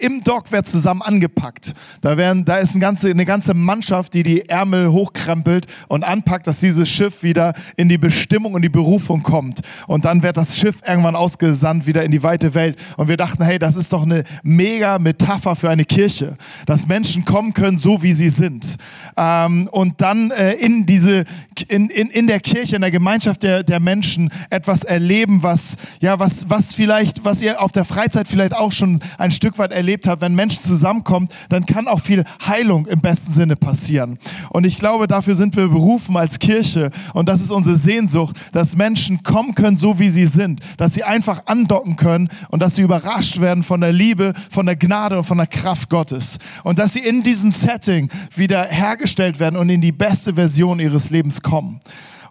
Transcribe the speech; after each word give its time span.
im 0.00 0.24
Dock 0.24 0.50
wird 0.50 0.66
zusammen 0.66 1.02
angepackt. 1.02 1.74
Da, 2.00 2.16
werden, 2.16 2.44
da 2.44 2.56
ist 2.56 2.72
eine 2.72 2.80
ganze, 2.80 3.10
eine 3.10 3.24
ganze 3.24 3.54
Mannschaft, 3.54 4.14
die 4.14 4.22
die 4.22 4.48
Ärmel 4.48 4.90
hochkrempelt 4.90 5.66
und 5.88 6.04
anpackt, 6.04 6.46
dass 6.46 6.60
dieses 6.60 6.88
Schiff 6.88 7.22
wieder 7.22 7.54
in 7.76 7.88
die 7.88 7.98
Bestimmung 7.98 8.54
und 8.54 8.62
die 8.62 8.68
Berufung 8.68 9.22
kommt. 9.22 9.60
Und 9.86 10.04
dann 10.04 10.22
wird 10.22 10.36
das 10.36 10.56
Schiff 10.58 10.80
irgendwann 10.86 11.16
ausgesandt 11.16 11.86
wieder 11.86 12.02
in 12.02 12.10
die 12.10 12.22
weite 12.22 12.54
Welt. 12.54 12.78
Und 12.96 13.08
wir 13.08 13.16
dachten, 13.16 13.44
hey, 13.44 13.58
das 13.58 13.76
ist 13.76 13.92
doch 13.92 14.02
eine 14.02 14.24
mega 14.42 14.98
Metapher 14.98 15.54
für 15.54 15.70
eine 15.70 15.84
Kirche, 15.84 16.36
dass 16.66 16.86
Menschen 16.86 17.24
kommen 17.24 17.52
können, 17.54 17.78
so 17.78 18.02
wie 18.02 18.12
sie 18.12 18.30
sind. 18.30 18.76
Ähm, 19.16 19.68
und 19.70 20.00
dann 20.00 20.30
äh, 20.30 20.52
in 20.54 20.86
diese, 20.86 21.24
in, 21.68 21.90
in, 21.90 22.08
in 22.08 22.26
der 22.26 22.40
Kirche, 22.40 22.76
in 22.76 22.82
der 22.82 22.90
Gemeinschaft 22.90 23.42
der, 23.42 23.62
der 23.62 23.80
Menschen 23.80 24.30
etwas 24.48 24.84
erleben, 24.84 25.42
was, 25.42 25.76
ja, 26.00 26.18
was, 26.18 26.48
was 26.48 26.74
vielleicht, 26.74 27.24
was 27.24 27.42
ihr 27.42 27.60
auf 27.60 27.72
der 27.72 27.84
Freizeit 27.84 28.28
vielleicht 28.28 28.54
auch 28.54 28.72
schon 28.72 29.00
ein 29.18 29.30
Stück 29.30 29.58
weit 29.58 29.72
erlebt 29.72 29.89
erlebt 29.90 30.06
habe, 30.06 30.20
wenn 30.20 30.36
Menschen 30.36 30.62
zusammenkommen, 30.62 31.28
dann 31.48 31.66
kann 31.66 31.88
auch 31.88 32.00
viel 32.00 32.24
Heilung 32.46 32.86
im 32.86 33.00
besten 33.00 33.32
Sinne 33.32 33.56
passieren. 33.56 34.18
Und 34.50 34.64
ich 34.64 34.76
glaube, 34.76 35.08
dafür 35.08 35.34
sind 35.34 35.56
wir 35.56 35.66
berufen 35.66 36.16
als 36.16 36.38
Kirche. 36.38 36.90
Und 37.12 37.28
das 37.28 37.40
ist 37.40 37.50
unsere 37.50 37.76
Sehnsucht, 37.76 38.36
dass 38.52 38.76
Menschen 38.76 39.24
kommen 39.24 39.56
können, 39.56 39.76
so 39.76 39.98
wie 39.98 40.08
sie 40.08 40.26
sind. 40.26 40.60
Dass 40.76 40.94
sie 40.94 41.02
einfach 41.02 41.46
andocken 41.46 41.96
können 41.96 42.28
und 42.50 42.62
dass 42.62 42.76
sie 42.76 42.82
überrascht 42.82 43.40
werden 43.40 43.64
von 43.64 43.80
der 43.80 43.92
Liebe, 43.92 44.32
von 44.50 44.64
der 44.64 44.76
Gnade 44.76 45.18
und 45.18 45.24
von 45.24 45.38
der 45.38 45.48
Kraft 45.48 45.90
Gottes. 45.90 46.38
Und 46.62 46.78
dass 46.78 46.92
sie 46.92 47.00
in 47.00 47.24
diesem 47.24 47.50
Setting 47.50 48.10
wieder 48.36 48.66
hergestellt 48.66 49.40
werden 49.40 49.56
und 49.56 49.70
in 49.70 49.80
die 49.80 49.92
beste 49.92 50.34
Version 50.34 50.78
ihres 50.78 51.10
Lebens 51.10 51.42
kommen. 51.42 51.80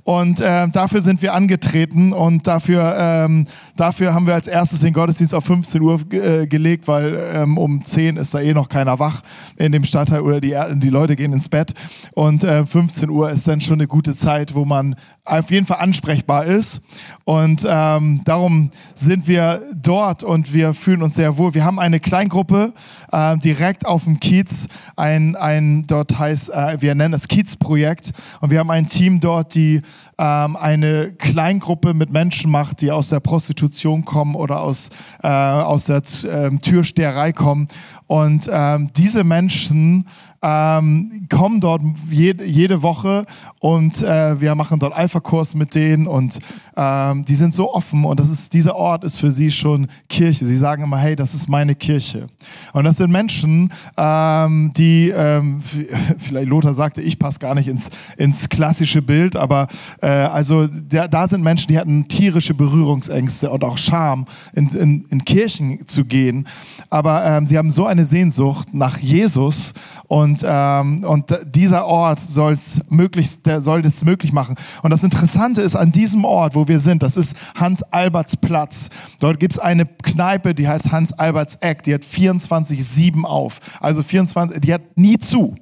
Und 0.10 0.42
äh, 0.42 0.68
dafür 0.70 1.02
sind 1.02 1.22
wir 1.22 1.36
angetreten 1.36 2.14
und 2.14 2.48
dafür, 2.48 2.96
ähm, 2.98 3.46
dafür 3.76 4.16
haben 4.16 4.26
wir 4.26 4.34
als 4.34 4.48
erstes 4.48 4.80
den 4.80 4.92
Gottesdienst 4.92 5.36
auf 5.36 5.46
15 5.46 5.80
Uhr 5.84 6.00
äh, 6.10 6.48
gelegt, 6.48 6.88
weil 6.88 7.16
ähm, 7.32 7.60
um 7.60 7.86
10 7.86 8.18
ist 8.18 8.34
da 8.34 8.40
eh 8.40 8.56
noch 8.56 8.70
keiner 8.70 8.98
wach 8.98 9.22
in 9.58 9.72
dem 9.72 9.84
Stadtteil 9.84 10.22
oder 10.22 10.42
die, 10.42 10.58
die 10.78 10.90
Leute 10.90 11.16
gehen 11.16 11.32
ins 11.32 11.48
Bett. 11.48 11.76
Und 12.16 12.44
äh, 12.44 12.66
15 12.66 13.08
Uhr 13.12 13.30
ist 13.30 13.48
dann 13.48 13.62
schon 13.62 13.76
eine 13.76 13.88
gute 13.88 14.16
Zeit, 14.16 14.56
wo 14.56 14.66
man 14.66 14.96
auf 15.30 15.52
jeden 15.52 15.66
Fall 15.66 15.80
ansprechbar 15.80 16.46
ist. 16.46 16.82
Und 17.24 17.66
ähm, 17.68 18.22
darum 18.26 18.72
sind 18.96 19.28
wir 19.28 19.62
dort 19.76 20.24
und 20.24 20.54
wir 20.54 20.74
fühlen 20.74 21.04
uns 21.04 21.16
sehr 21.16 21.38
wohl. 21.38 21.54
Wir 21.54 21.64
haben 21.64 21.80
eine 21.80 22.00
Kleingruppe 22.00 22.74
äh, 23.12 23.38
direkt 23.38 23.86
auf 23.86 24.06
dem 24.06 24.20
Kiez. 24.20 24.68
Ein, 24.96 25.36
ein 25.36 25.86
dort 25.86 26.18
heißt, 26.18 26.50
äh, 26.50 26.82
wir 26.82 26.96
nennen 26.96 27.14
es 27.14 27.28
Kiez-Projekt. 27.28 28.14
Und 28.42 28.52
wir 28.52 28.60
haben 28.60 28.72
ein 28.72 28.88
Team 28.88 29.20
dort, 29.20 29.54
die 29.54 29.82
ähm, 30.18 30.56
eine 30.56 31.12
Kleingruppe 31.12 31.94
mit 31.94 32.12
Menschen 32.12 32.50
macht, 32.50 32.82
die 32.82 32.92
aus 32.92 33.10
der 33.10 33.20
Prostitution 33.20 34.06
kommen 34.06 34.36
oder 34.36 34.62
aus, 34.62 34.90
äh, 35.22 35.28
aus 35.28 35.86
der 35.86 35.98
äh, 35.98 36.58
Türsteherei 36.58 37.32
kommen. 37.32 37.68
Und 38.08 38.50
ähm, 38.52 38.90
diese 38.98 39.24
Menschen 39.24 40.06
ähm, 40.42 41.28
kommen 41.30 41.60
dort 41.60 41.82
jede, 42.10 42.46
jede 42.46 42.82
Woche 42.82 43.26
und 43.60 44.02
äh, 44.02 44.40
wir 44.40 44.56
machen 44.56 44.80
dort 44.80 44.94
Alpha-Kurs 44.94 45.56
mit 45.56 45.76
denen 45.76 46.08
und 46.08 46.40
ähm, 46.80 47.26
die 47.26 47.36
sind 47.36 47.54
so 47.54 47.74
offen 47.74 48.06
und 48.06 48.22
das 48.22 48.30
ist, 48.30 48.54
dieser 48.54 48.78
Ort 48.78 49.04
ist 49.04 49.18
für 49.18 49.32
sie 49.32 49.52
schon 49.52 49.88
Kirche. 50.08 50.48
Sie 50.48 50.56
sagen 50.56 50.84
immer, 50.84 50.98
hey, 50.98 51.18
das 51.18 51.34
ist 51.34 51.50
meine 51.50 51.76
Kirche. 51.76 52.30
Und 52.72 52.86
das 52.86 52.96
sind 52.98 53.12
Menschen, 53.12 53.74
ähm, 53.98 54.72
die, 54.78 55.10
ähm, 55.10 55.62
vielleicht 56.18 56.48
Lothar 56.48 56.74
sagte, 56.74 57.02
ich 57.02 57.20
passe 57.20 57.40
gar 57.40 57.54
nicht 57.54 57.68
ins, 57.68 57.90
ins 58.16 58.48
klassische 58.48 59.02
Bild, 59.02 59.36
aber 59.36 59.68
äh, 60.02 60.08
also 60.08 60.68
da, 60.68 61.10
da 61.10 61.28
sind 61.28 61.44
Menschen, 61.44 61.68
die 61.68 61.78
hatten 61.78 62.08
tierische 62.08 62.54
Berührungsängste 62.54 63.50
und 63.50 63.64
auch 63.66 63.78
Scham, 63.78 64.26
in, 64.54 64.70
in, 64.70 65.06
in 65.10 65.26
Kirchen 65.26 65.86
zu 65.86 66.06
gehen. 66.06 66.48
Aber 66.90 67.26
ähm, 67.26 67.46
sie 67.46 67.58
haben 67.58 67.72
so 67.72 67.86
eine 67.86 68.06
Sehnsucht 68.06 68.74
nach 68.74 69.00
Jesus 69.00 69.74
und 70.08 70.46
ähm, 70.48 71.04
und 71.04 71.36
dieser 71.44 71.86
Ort 71.86 72.20
soll 72.20 72.54
das 72.54 72.80
möglich 72.90 74.32
machen. 74.32 74.56
Und 74.82 74.92
das 74.92 75.04
Interessante 75.04 75.62
ist 75.62 75.76
an 75.76 75.92
diesem 75.92 76.24
Ort, 76.24 76.56
wo 76.56 76.69
wir 76.70 76.80
sind, 76.80 77.04
das 77.04 77.18
ist 77.18 77.36
Hans-Alberts 77.56 78.38
Platz. 78.38 78.90
Dort 79.20 79.42
gibt 79.42 79.54
es 79.54 79.60
eine 79.60 79.86
Kneipe, 79.86 80.56
die 80.56 80.70
heißt 80.70 80.94
Hans-Alberts 80.94 81.56
Eck. 81.56 81.84
Die 81.84 81.94
hat 81.94 82.04
24-7 82.04 83.26
auf. 83.26 83.60
Also 83.82 84.02
24, 84.02 84.62
die 84.62 84.74
hat 84.74 84.82
nie 84.96 85.18
zu. 85.18 85.56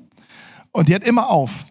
Und 0.72 0.90
die 0.90 0.94
hat 0.95 1.03
immer 1.03 1.29
auf. 1.29 1.66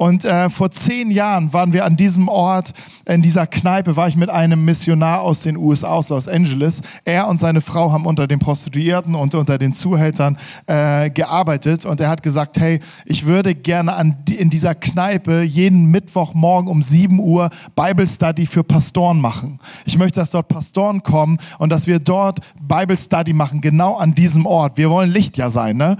Und 0.00 0.24
äh, 0.24 0.48
vor 0.48 0.70
zehn 0.70 1.10
Jahren 1.10 1.52
waren 1.52 1.74
wir 1.74 1.84
an 1.84 1.94
diesem 1.94 2.28
Ort, 2.28 2.72
in 3.04 3.20
dieser 3.20 3.46
Kneipe, 3.46 3.96
war 3.96 4.08
ich 4.08 4.16
mit 4.16 4.30
einem 4.30 4.64
Missionar 4.64 5.20
aus 5.20 5.42
den 5.42 5.58
USA, 5.58 5.88
aus 5.88 6.08
Los 6.08 6.26
Angeles. 6.26 6.80
Er 7.04 7.28
und 7.28 7.38
seine 7.38 7.60
Frau 7.60 7.92
haben 7.92 8.06
unter 8.06 8.26
den 8.26 8.38
Prostituierten 8.38 9.14
und 9.14 9.34
unter 9.34 9.58
den 9.58 9.74
Zuhältern 9.74 10.38
äh, 10.66 11.10
gearbeitet. 11.10 11.84
Und 11.84 12.00
er 12.00 12.08
hat 12.08 12.22
gesagt, 12.22 12.58
hey, 12.58 12.80
ich 13.04 13.26
würde 13.26 13.54
gerne 13.54 13.92
an, 13.92 14.16
in 14.30 14.48
dieser 14.48 14.74
Kneipe 14.74 15.42
jeden 15.42 15.84
Mittwochmorgen 15.90 16.70
um 16.70 16.80
7 16.80 17.18
Uhr 17.18 17.50
Bible 17.76 18.06
Study 18.06 18.46
für 18.46 18.64
Pastoren 18.64 19.20
machen. 19.20 19.58
Ich 19.84 19.98
möchte, 19.98 20.20
dass 20.20 20.30
dort 20.30 20.48
Pastoren 20.48 21.02
kommen 21.02 21.36
und 21.58 21.68
dass 21.68 21.86
wir 21.86 21.98
dort 21.98 22.40
Bible 22.58 22.96
Study 22.96 23.34
machen, 23.34 23.60
genau 23.60 23.96
an 23.96 24.14
diesem 24.14 24.46
Ort. 24.46 24.78
Wir 24.78 24.88
wollen 24.88 25.10
Licht 25.10 25.36
ja 25.36 25.50
sein, 25.50 25.76
ne? 25.76 25.98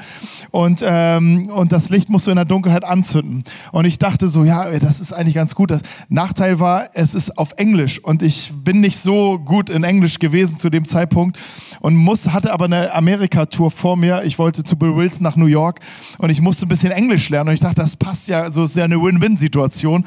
Und, 0.53 0.83
ähm, 0.87 1.51
und 1.51 1.71
das 1.71 1.91
Licht 1.91 2.09
musst 2.09 2.27
du 2.27 2.31
in 2.31 2.37
der 2.37 2.47
Dunkelheit 2.47 2.85
anzünden. 2.85 3.45
Und 3.73 3.90
ich 3.91 3.99
dachte 3.99 4.29
so, 4.29 4.45
ja, 4.45 4.71
das 4.79 5.01
ist 5.01 5.13
eigentlich 5.13 5.35
ganz 5.35 5.57
gut. 5.57 5.73
Das 5.73 5.81
Nachteil 6.09 6.61
war, 6.61 6.91
es 6.95 7.17
ist 7.17 7.37
auf 7.37 7.55
Englisch 7.57 7.99
und 7.99 8.23
ich 8.23 8.53
bin 8.63 8.81
nicht 8.81 8.97
so 8.97 9.37
gut 9.41 9.69
in 9.69 9.83
Englisch 9.83 10.21
gewesen 10.21 10.61
zu 10.61 10.71
dem 10.71 10.85
Zeitpunkt 10.85 11.37
und 11.81 11.97
muss, 11.97 12.29
hatte 12.29 12.53
aber 12.53 12.67
eine 12.67 12.95
Amerika-Tour 12.95 13.73
vor 13.73 13.97
mir. 13.97 14.23
Ich 14.23 14.39
wollte 14.39 14.63
zu 14.63 14.77
Bill 14.77 14.95
Wilson 14.95 15.25
nach 15.25 15.35
New 15.35 15.47
York 15.47 15.81
und 16.19 16.31
ich 16.31 16.41
musste 16.41 16.67
ein 16.67 16.69
bisschen 16.69 16.93
Englisch 16.93 17.29
lernen 17.31 17.49
und 17.49 17.55
ich 17.55 17.61
dachte, 17.61 17.81
das 17.81 17.97
passt 17.97 18.29
ja, 18.29 18.49
so 18.53 18.63
ist 18.63 18.77
ja 18.77 18.85
eine 18.85 19.03
Win-Win-Situation 19.03 20.05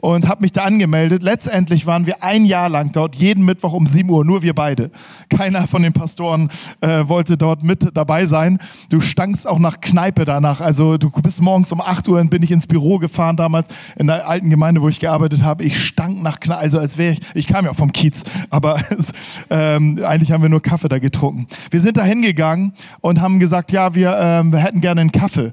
und 0.00 0.28
habe 0.28 0.40
mich 0.40 0.52
da 0.52 0.64
angemeldet. 0.64 1.22
Letztendlich 1.22 1.84
waren 1.84 2.06
wir 2.06 2.22
ein 2.22 2.46
Jahr 2.46 2.70
lang 2.70 2.92
dort, 2.92 3.16
jeden 3.16 3.44
Mittwoch 3.44 3.74
um 3.74 3.86
7 3.86 4.08
Uhr, 4.08 4.24
nur 4.24 4.42
wir 4.42 4.54
beide. 4.54 4.90
Keiner 5.28 5.68
von 5.68 5.82
den 5.82 5.92
Pastoren 5.92 6.50
äh, 6.80 7.06
wollte 7.06 7.36
dort 7.36 7.62
mit 7.62 7.90
dabei 7.92 8.24
sein. 8.24 8.58
Du 8.88 9.02
stankst 9.02 9.46
auch 9.46 9.58
nach 9.58 9.82
Kneipe 9.82 10.24
danach. 10.24 10.62
Also 10.62 10.96
du 10.96 11.10
bist 11.10 11.42
morgens 11.42 11.70
um 11.70 11.82
8 11.82 12.08
Uhr, 12.08 12.24
bin 12.24 12.42
ich 12.42 12.50
ins 12.50 12.66
Büro 12.66 12.98
gefahren 12.98 13.25
gefahren 13.26 13.36
damals 13.36 13.68
in 13.96 14.06
der 14.06 14.28
alten 14.28 14.50
Gemeinde, 14.50 14.82
wo 14.82 14.88
ich 14.88 15.00
gearbeitet 15.00 15.42
habe. 15.42 15.64
Ich 15.64 15.84
stank 15.84 16.22
nach 16.22 16.40
Knall, 16.40 16.58
also 16.58 16.78
als 16.78 16.98
wäre 16.98 17.14
ich, 17.14 17.20
ich 17.34 17.46
kam 17.46 17.64
ja 17.64 17.74
vom 17.74 17.92
Kiez, 17.92 18.24
aber 18.50 18.80
es, 18.98 19.12
ähm, 19.50 20.00
eigentlich 20.04 20.32
haben 20.32 20.42
wir 20.42 20.48
nur 20.48 20.62
Kaffee 20.62 20.88
da 20.88 20.98
getrunken. 20.98 21.46
Wir 21.70 21.80
sind 21.80 21.96
da 21.96 22.04
hingegangen 22.04 22.74
und 23.00 23.20
haben 23.20 23.38
gesagt, 23.38 23.72
ja, 23.72 23.94
wir, 23.94 24.16
ähm, 24.18 24.52
wir 24.52 24.60
hätten 24.60 24.80
gerne 24.80 25.00
einen 25.00 25.12
Kaffee. 25.12 25.52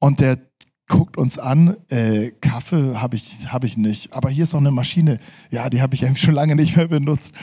Und 0.00 0.20
der 0.20 0.38
guckt 0.86 1.16
uns 1.16 1.38
an, 1.38 1.76
äh, 1.88 2.30
Kaffee 2.40 2.96
habe 2.96 3.16
ich, 3.16 3.52
hab 3.52 3.64
ich 3.64 3.78
nicht, 3.78 4.12
aber 4.12 4.28
hier 4.28 4.44
ist 4.44 4.52
noch 4.52 4.60
eine 4.60 4.70
Maschine, 4.70 5.18
ja, 5.50 5.70
die 5.70 5.80
habe 5.80 5.94
ich 5.94 6.04
eigentlich 6.04 6.20
schon 6.22 6.34
lange 6.34 6.54
nicht 6.54 6.76
mehr 6.76 6.88
benutzt. 6.88 7.34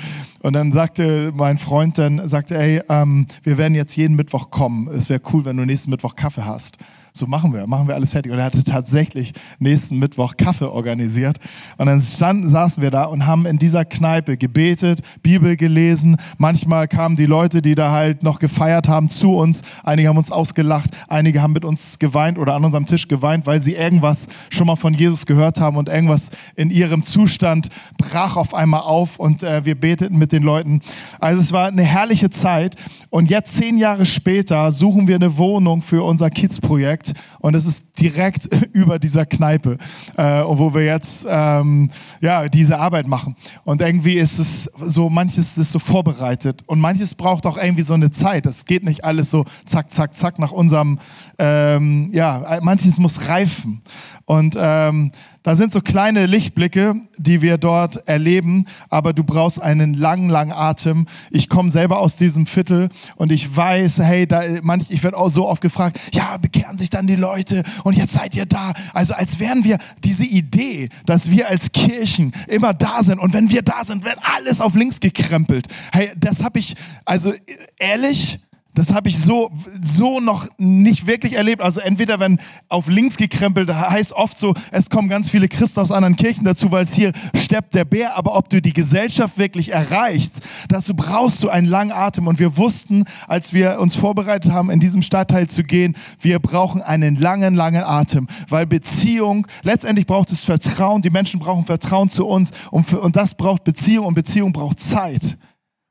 Und 0.42 0.54
dann 0.54 0.72
sagte 0.72 1.32
mein 1.36 1.58
Freund 1.58 1.98
dann, 1.98 2.28
sagte, 2.28 2.58
ey, 2.58 2.82
ähm, 2.90 3.28
wir 3.44 3.58
werden 3.58 3.76
jetzt 3.76 3.96
jeden 3.96 4.16
Mittwoch 4.16 4.50
kommen, 4.50 4.88
es 4.88 5.10
wäre 5.10 5.22
cool, 5.34 5.46
wenn 5.46 5.58
du 5.58 5.66
nächsten 5.66 5.92
Mittwoch 5.92 6.16
Kaffee 6.16 6.44
hast 6.44 6.78
so 7.14 7.28
machen 7.28 7.54
wir, 7.54 7.68
machen 7.68 7.88
wir 7.88 7.96
alles 7.96 8.12
fertig. 8.12 8.32
Und 8.32 8.40
er 8.40 8.46
hatte 8.46 8.64
tatsächlich 8.64 9.34
nächsten 9.60 10.00
Mittwoch 10.00 10.38
Kaffee 10.38 10.70
organisiert. 10.70 11.38
Und 11.78 11.88
dann 11.88 12.00
standen, 12.00 12.48
saßen 12.48 12.82
wir 12.82 12.90
da 12.90 13.06
und 13.06 13.26
haben 13.26 13.46
in 13.46 13.58
dieser 13.58 13.86
Kneipe 13.86 14.38
gebetet, 14.38 15.02
Bibel 15.22 15.58
gelesen. 15.58 16.18
Manchmal 16.38 16.88
kamen 16.88 17.16
die 17.16 17.26
Leute, 17.26 17.62
die 17.62 17.76
da 17.76 17.92
halt 17.92 18.24
noch 18.24 18.40
gefeiert 18.40 18.88
haben, 18.88 19.10
zu 19.10 19.36
uns. 19.36 19.62
Einige 19.84 20.08
haben 20.08 20.18
uns 20.18 20.32
ausgelacht, 20.32 20.92
einige 21.08 21.42
haben 21.42 21.54
mit 21.54 21.66
uns 21.66 22.00
geweint 22.00 22.38
oder 22.38 22.56
an 22.56 22.64
unserem 22.64 22.86
Tisch 22.86 23.08
geweint, 23.08 23.46
weil 23.46 23.62
sie 23.62 23.74
irgendwas 23.74 24.28
schon 24.50 24.68
mal 24.68 24.76
von 24.76 24.94
Jesus 24.94 25.26
gehört 25.26 25.60
haben 25.60 25.78
und 25.78 25.90
irgendwas 25.90 26.30
in 26.56 26.70
ihrem 26.70 27.04
Zustand 27.04 27.68
brach 27.98 28.38
auf 28.38 28.54
einmal 28.54 28.82
auf 28.82 29.20
und 29.20 29.44
äh, 29.44 29.66
wir 29.66 29.76
beteten 29.76 30.18
mit 30.18 30.31
den 30.32 30.44
Leuten. 30.44 30.82
Also 31.20 31.42
es 31.42 31.52
war 31.52 31.68
eine 31.68 31.84
herrliche 31.84 32.30
Zeit. 32.30 32.76
Und 33.10 33.30
jetzt 33.30 33.56
zehn 33.58 33.78
Jahre 33.78 34.06
später 34.06 34.72
suchen 34.72 35.08
wir 35.08 35.16
eine 35.16 35.38
Wohnung 35.38 35.82
für 35.82 36.04
unser 36.04 36.30
Kids-Projekt 36.30 36.72
Projekt 36.72 37.14
und 37.40 37.56
es 37.56 37.66
ist 37.66 38.00
direkt 38.00 38.48
über 38.74 38.98
dieser 38.98 39.26
Kneipe, 39.26 39.78
äh, 40.18 40.24
wo 40.24 40.74
wir 40.74 40.86
jetzt 40.86 41.28
ähm, 41.30 41.90
ja, 42.20 42.48
diese 42.48 42.80
Arbeit 42.80 43.08
machen. 43.08 43.36
Und 43.64 43.82
irgendwie 43.82 44.14
ist 44.14 44.40
es 44.40 44.64
so, 44.80 45.10
manches 45.10 45.58
ist 45.58 45.72
so 45.72 45.80
vorbereitet 45.80 46.64
und 46.66 46.80
manches 46.80 47.14
braucht 47.14 47.46
auch 47.46 47.58
irgendwie 47.58 47.82
so 47.82 47.94
eine 47.94 48.10
Zeit. 48.12 48.46
Es 48.46 48.66
geht 48.66 48.84
nicht 48.84 49.04
alles 49.04 49.30
so 49.30 49.46
zack, 49.66 49.90
zack, 49.92 50.14
zack 50.14 50.40
nach 50.40 50.52
unserem, 50.52 51.00
ähm, 51.38 52.10
ja, 52.14 52.60
manches 52.62 53.00
muss 53.00 53.28
reifen. 53.28 53.82
Und 54.26 54.56
ähm, 54.58 55.12
da 55.44 55.56
sind 55.56 55.72
so 55.72 55.82
kleine 55.82 56.28
Lichtblicke, 56.28 56.96
die 57.18 57.42
wir 57.42 57.58
dort 57.58 58.08
erleben, 58.08 58.66
aber 58.90 59.14
du 59.14 59.24
brauchst 59.24 59.62
einen 59.62 59.96
langen, 59.96 60.30
langen 60.30 60.52
Atem. 60.52 61.08
Ich 61.32 61.50
komme 61.50 61.72
selber 61.72 62.00
aus 62.00 62.16
diesem 62.16 62.46
Viertel 62.46 62.90
und 63.16 63.32
ich 63.32 63.56
weiß, 63.56 64.00
hey, 64.00 64.28
da, 64.28 64.44
manch, 64.62 64.86
ich 64.90 65.04
werde 65.04 65.18
auch 65.18 65.30
so 65.30 65.48
oft 65.48 65.62
gefragt, 65.62 66.00
ja, 66.14 66.38
bekehren 66.38 66.78
sich 66.78 66.92
dann 66.92 67.08
die 67.08 67.16
Leute 67.16 67.64
und 67.84 67.98
jetzt 67.98 68.14
seid 68.14 68.36
ihr 68.36 68.46
da. 68.46 68.74
Also 68.94 69.16
als 69.16 69.40
wären 69.40 69.64
wir 69.64 69.80
diese 70.04 70.26
Idee, 70.26 70.90
dass 71.08 71.32
wir 71.32 71.50
als 71.50 71.72
Kirchen 71.72 72.34
immer 72.48 72.74
da 72.74 73.04
sind 73.04 73.20
und 73.20 73.34
wenn 73.34 73.50
wir 73.50 73.64
da 73.64 73.84
sind, 73.86 74.04
wird 74.04 74.18
alles 74.22 74.62
auf 74.62 74.76
links 74.76 75.00
gekrempelt. 75.00 75.68
Hey, 75.92 76.12
das 76.18 76.44
habe 76.44 76.60
ich, 76.60 76.76
also 77.06 77.34
ehrlich, 77.78 78.40
Das 78.74 78.94
habe 78.94 79.10
ich 79.10 79.20
so, 79.20 79.52
so 79.84 80.22
noch 80.22 80.48
nicht 80.58 81.06
wirklich 81.06 81.34
erlebt. 81.34 81.62
Also 81.62 81.82
entweder 81.82 82.22
wenn 82.22 82.40
auf 82.70 82.88
links 82.88 83.18
gekrempelt, 83.18 83.70
heißt 83.70 84.14
oft 84.14 84.38
so, 84.38 84.54
es 84.72 84.90
kommen 84.90 85.10
ganz 85.10 85.30
viele 85.30 85.50
Christen 85.50 85.82
aus 85.82 85.92
anderen 85.92 86.16
Kirchen 86.16 86.46
dazu, 86.46 86.72
weil 86.72 86.86
es 86.86 86.94
hier 86.94 87.12
steppt 87.36 87.76
der 87.76 87.84
Bär. 87.84 88.18
Aber 88.18 88.38
ob 88.38 88.50
du 88.50 88.62
die 88.62 88.72
Gesellschaft 88.72 89.38
wirklich 89.38 89.74
erreichst, 89.74 90.42
dazu 90.70 90.96
brauchst 90.96 91.44
du 91.44 91.50
einen 91.50 91.68
langen 91.68 91.92
Atem. 91.92 92.28
Und 92.28 92.40
wir 92.40 92.56
wussten, 92.56 93.04
als 93.28 93.52
wir 93.52 93.80
uns 93.80 93.98
vorbereitet 93.98 94.54
haben, 94.54 94.70
in 94.70 94.80
diesem 94.80 95.02
Stadtteil 95.02 95.48
zu 95.48 95.64
gehen, 95.64 95.98
wir 96.22 96.40
brauchen 96.40 96.82
einen 96.82 97.18
langen, 97.18 97.56
langen 97.56 97.84
Atem. 97.84 98.28
Weil 98.48 98.66
Beziehung, 98.66 99.48
letztendlich 99.64 100.06
braucht 100.06 100.32
es 100.32 100.46
Vertrauen. 100.46 101.02
Die 101.02 101.10
Menschen 101.10 101.42
brauchen 101.42 101.66
Vertrauen 101.66 102.10
zu 102.10 102.26
uns. 102.26 102.52
Und, 102.72 102.86
für, 102.88 103.02
und 103.02 103.18
das 103.18 103.36
braucht 103.36 103.66
Beziehung. 103.66 104.06
Und 104.06 104.14
Beziehung 104.14 104.54
braucht 104.54 104.80
Zeit. 104.80 105.38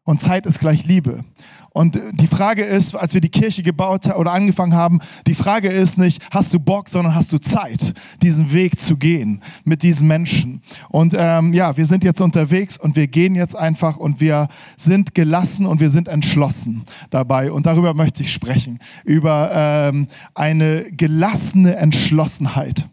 Und 0.04 0.20
Zeit 0.20 0.46
ist 0.46 0.60
gleich 0.60 0.86
Liebe. 0.86 1.24
Und 1.72 1.98
die 2.12 2.26
Frage 2.26 2.62
ist, 2.62 2.94
als 2.94 3.14
wir 3.14 3.20
die 3.20 3.28
Kirche 3.28 3.62
gebaut 3.62 4.06
oder 4.14 4.32
angefangen 4.32 4.74
haben, 4.74 5.00
die 5.26 5.34
Frage 5.34 5.68
ist 5.68 5.98
nicht, 5.98 6.20
hast 6.32 6.52
du 6.52 6.58
Bock, 6.58 6.88
sondern 6.88 7.14
hast 7.14 7.32
du 7.32 7.38
Zeit, 7.38 7.94
diesen 8.22 8.52
Weg 8.52 8.80
zu 8.80 8.96
gehen 8.96 9.42
mit 9.64 9.82
diesen 9.82 10.08
Menschen. 10.08 10.62
Und 10.88 11.14
ähm, 11.16 11.54
ja, 11.54 11.76
wir 11.76 11.86
sind 11.86 12.02
jetzt 12.02 12.20
unterwegs 12.20 12.76
und 12.76 12.96
wir 12.96 13.06
gehen 13.06 13.36
jetzt 13.36 13.56
einfach 13.56 13.96
und 13.96 14.20
wir 14.20 14.48
sind 14.76 15.14
gelassen 15.14 15.64
und 15.64 15.80
wir 15.80 15.90
sind 15.90 16.08
entschlossen 16.08 16.82
dabei. 17.10 17.52
Und 17.52 17.66
darüber 17.66 17.94
möchte 17.94 18.24
ich 18.24 18.32
sprechen, 18.32 18.80
über 19.04 19.50
ähm, 19.54 20.08
eine 20.34 20.90
gelassene 20.90 21.76
Entschlossenheit. 21.76 22.86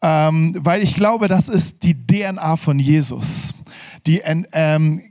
Ähm, 0.00 0.54
weil 0.58 0.82
ich 0.82 0.94
glaube, 0.94 1.26
das 1.28 1.48
ist 1.48 1.82
die 1.82 1.94
DNA 2.06 2.56
von 2.56 2.78
Jesus. 2.78 3.54
Die, 4.06 4.20
ähm, 4.52 5.02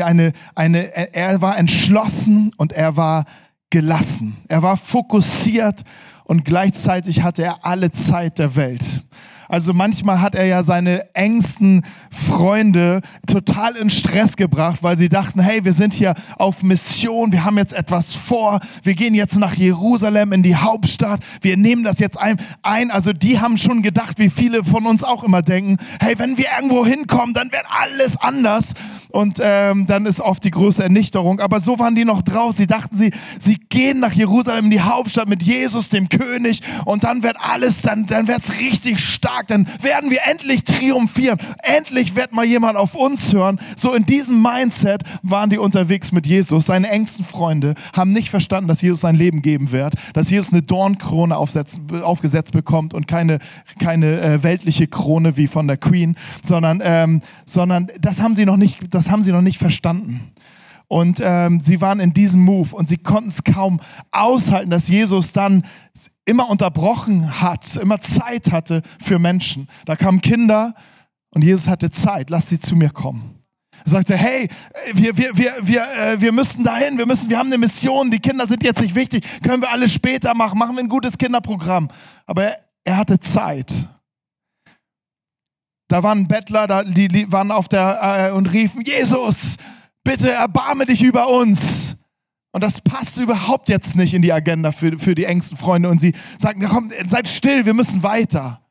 eine, 0.00 0.32
eine, 0.54 1.14
er 1.14 1.42
war 1.42 1.58
entschlossen 1.58 2.52
und 2.56 2.72
er 2.72 2.96
war 2.96 3.24
gelassen. 3.70 4.36
Er 4.46 4.62
war 4.62 4.76
fokussiert 4.76 5.82
und 6.24 6.44
gleichzeitig 6.44 7.22
hatte 7.22 7.42
er 7.42 7.64
alle 7.64 7.90
Zeit 7.90 8.38
der 8.38 8.54
Welt. 8.54 9.02
Also 9.48 9.72
manchmal 9.72 10.20
hat 10.20 10.34
er 10.34 10.44
ja 10.44 10.62
seine 10.62 11.14
engsten 11.14 11.84
Freunde 12.10 13.00
total 13.26 13.76
in 13.76 13.90
Stress 13.90 14.36
gebracht, 14.36 14.78
weil 14.82 14.98
sie 14.98 15.08
dachten, 15.08 15.40
hey, 15.40 15.64
wir 15.64 15.72
sind 15.72 15.94
hier 15.94 16.14
auf 16.36 16.62
Mission, 16.62 17.32
wir 17.32 17.44
haben 17.44 17.58
jetzt 17.58 17.72
etwas 17.72 18.14
vor, 18.14 18.60
wir 18.82 18.94
gehen 18.94 19.14
jetzt 19.14 19.38
nach 19.38 19.54
Jerusalem 19.54 20.32
in 20.32 20.42
die 20.42 20.56
Hauptstadt, 20.56 21.20
wir 21.40 21.56
nehmen 21.56 21.84
das 21.84 21.98
jetzt 21.98 22.18
ein. 22.18 22.38
Also 22.90 23.12
die 23.12 23.40
haben 23.40 23.56
schon 23.56 23.82
gedacht, 23.82 24.18
wie 24.18 24.30
viele 24.30 24.64
von 24.64 24.86
uns 24.86 25.02
auch 25.02 25.24
immer 25.24 25.42
denken, 25.42 25.78
hey, 26.00 26.18
wenn 26.18 26.36
wir 26.36 26.46
irgendwo 26.56 26.84
hinkommen, 26.84 27.34
dann 27.34 27.50
wird 27.52 27.64
alles 27.68 28.16
anders 28.18 28.74
und 29.10 29.38
ähm, 29.42 29.86
dann 29.86 30.06
ist 30.06 30.20
oft 30.20 30.44
die 30.44 30.50
große 30.50 30.82
Ernüchterung. 30.82 31.40
Aber 31.40 31.60
so 31.60 31.78
waren 31.78 31.94
die 31.94 32.04
noch 32.04 32.22
draus. 32.22 32.56
Sie 32.56 32.66
dachten, 32.66 32.94
sie, 32.94 33.12
sie 33.38 33.56
gehen 33.56 34.00
nach 34.00 34.12
Jerusalem, 34.12 34.66
in 34.66 34.70
die 34.70 34.80
Hauptstadt 34.80 35.28
mit 35.28 35.42
Jesus, 35.42 35.88
dem 35.88 36.08
König, 36.08 36.60
und 36.84 37.04
dann 37.04 37.22
wird 37.22 37.36
alles, 37.40 37.82
dann, 37.82 38.06
dann 38.06 38.28
wird 38.28 38.42
es 38.42 38.58
richtig 38.60 39.00
stark. 39.00 39.37
Dann 39.46 39.66
werden 39.80 40.10
wir 40.10 40.20
endlich 40.24 40.64
triumphieren. 40.64 41.38
Endlich 41.62 42.16
wird 42.16 42.32
mal 42.32 42.44
jemand 42.44 42.76
auf 42.76 42.94
uns 42.94 43.32
hören. 43.32 43.60
So 43.76 43.94
in 43.94 44.04
diesem 44.04 44.42
Mindset 44.42 45.02
waren 45.22 45.50
die 45.50 45.58
unterwegs 45.58 46.12
mit 46.12 46.26
Jesus. 46.26 46.66
Seine 46.66 46.88
engsten 46.90 47.24
Freunde 47.24 47.74
haben 47.92 48.12
nicht 48.12 48.30
verstanden, 48.30 48.68
dass 48.68 48.82
Jesus 48.82 49.00
sein 49.00 49.14
Leben 49.14 49.42
geben 49.42 49.70
wird, 49.70 49.94
dass 50.12 50.30
Jesus 50.30 50.52
eine 50.52 50.62
Dornkrone 50.62 51.36
aufgesetzt 51.36 52.52
bekommt 52.52 52.94
und 52.94 53.06
keine, 53.06 53.38
keine 53.78 54.20
äh, 54.20 54.42
weltliche 54.42 54.86
Krone 54.86 55.36
wie 55.36 55.46
von 55.46 55.66
der 55.66 55.76
Queen, 55.76 56.16
sondern, 56.44 56.80
ähm, 56.82 57.20
sondern 57.44 57.88
das 58.00 58.20
haben 58.20 58.34
sie 58.34 58.44
noch 58.44 58.56
nicht 58.56 58.78
das 58.90 59.10
haben 59.10 59.22
sie 59.22 59.32
noch 59.32 59.42
nicht 59.42 59.58
verstanden. 59.58 60.32
Und 60.88 61.20
ähm, 61.22 61.60
sie 61.60 61.82
waren 61.82 62.00
in 62.00 62.14
diesem 62.14 62.42
Move 62.42 62.74
und 62.74 62.88
sie 62.88 62.96
konnten 62.96 63.28
es 63.28 63.44
kaum 63.44 63.80
aushalten, 64.10 64.70
dass 64.70 64.88
Jesus 64.88 65.32
dann 65.32 65.64
immer 66.24 66.48
unterbrochen 66.48 67.40
hat, 67.40 67.76
immer 67.76 68.00
Zeit 68.00 68.50
hatte 68.50 68.82
für 68.98 69.18
Menschen. 69.18 69.68
Da 69.84 69.96
kamen 69.96 70.22
Kinder 70.22 70.74
und 71.30 71.44
Jesus 71.44 71.68
hatte 71.68 71.90
Zeit, 71.90 72.30
lass 72.30 72.48
sie 72.48 72.58
zu 72.58 72.74
mir 72.74 72.90
kommen. 72.90 73.34
Er 73.84 73.90
sagte, 73.90 74.16
hey, 74.16 74.48
wir, 74.92 75.16
wir, 75.16 75.36
wir, 75.36 75.52
wir, 75.62 75.82
äh, 75.82 76.20
wir 76.20 76.32
müssen 76.32 76.64
dahin, 76.64 76.98
wir, 76.98 77.06
müssen, 77.06 77.30
wir 77.30 77.38
haben 77.38 77.46
eine 77.46 77.58
Mission, 77.58 78.10
die 78.10 78.18
Kinder 78.18 78.46
sind 78.46 78.62
jetzt 78.62 78.80
nicht 78.80 78.94
wichtig, 78.94 79.24
können 79.42 79.62
wir 79.62 79.70
alles 79.70 79.92
später 79.92 80.34
machen, 80.34 80.58
machen 80.58 80.76
wir 80.76 80.82
ein 80.82 80.88
gutes 80.88 81.16
Kinderprogramm. 81.16 81.88
Aber 82.26 82.44
er, 82.44 82.56
er 82.84 82.96
hatte 82.96 83.20
Zeit. 83.20 83.88
Da 85.88 86.02
waren 86.02 86.28
Bettler, 86.28 86.66
da, 86.66 86.82
die, 86.82 87.08
die 87.08 87.30
waren 87.32 87.50
auf 87.50 87.68
der 87.68 88.30
äh, 88.30 88.32
und 88.32 88.46
riefen, 88.52 88.82
Jesus, 88.84 89.56
bitte 90.04 90.30
erbarme 90.30 90.86
dich 90.86 91.02
über 91.02 91.28
uns. 91.28 91.96
Und 92.52 92.62
das 92.62 92.80
passt 92.80 93.18
überhaupt 93.18 93.68
jetzt 93.68 93.94
nicht 93.94 94.14
in 94.14 94.22
die 94.22 94.32
Agenda 94.32 94.72
für, 94.72 94.98
für 94.98 95.14
die 95.14 95.24
engsten 95.24 95.58
Freunde. 95.58 95.88
Und 95.88 96.00
sie 96.00 96.14
sagten, 96.38 96.66
komm, 96.66 96.90
seid 97.06 97.28
still, 97.28 97.66
wir 97.66 97.74
müssen 97.74 98.02
weiter. 98.02 98.62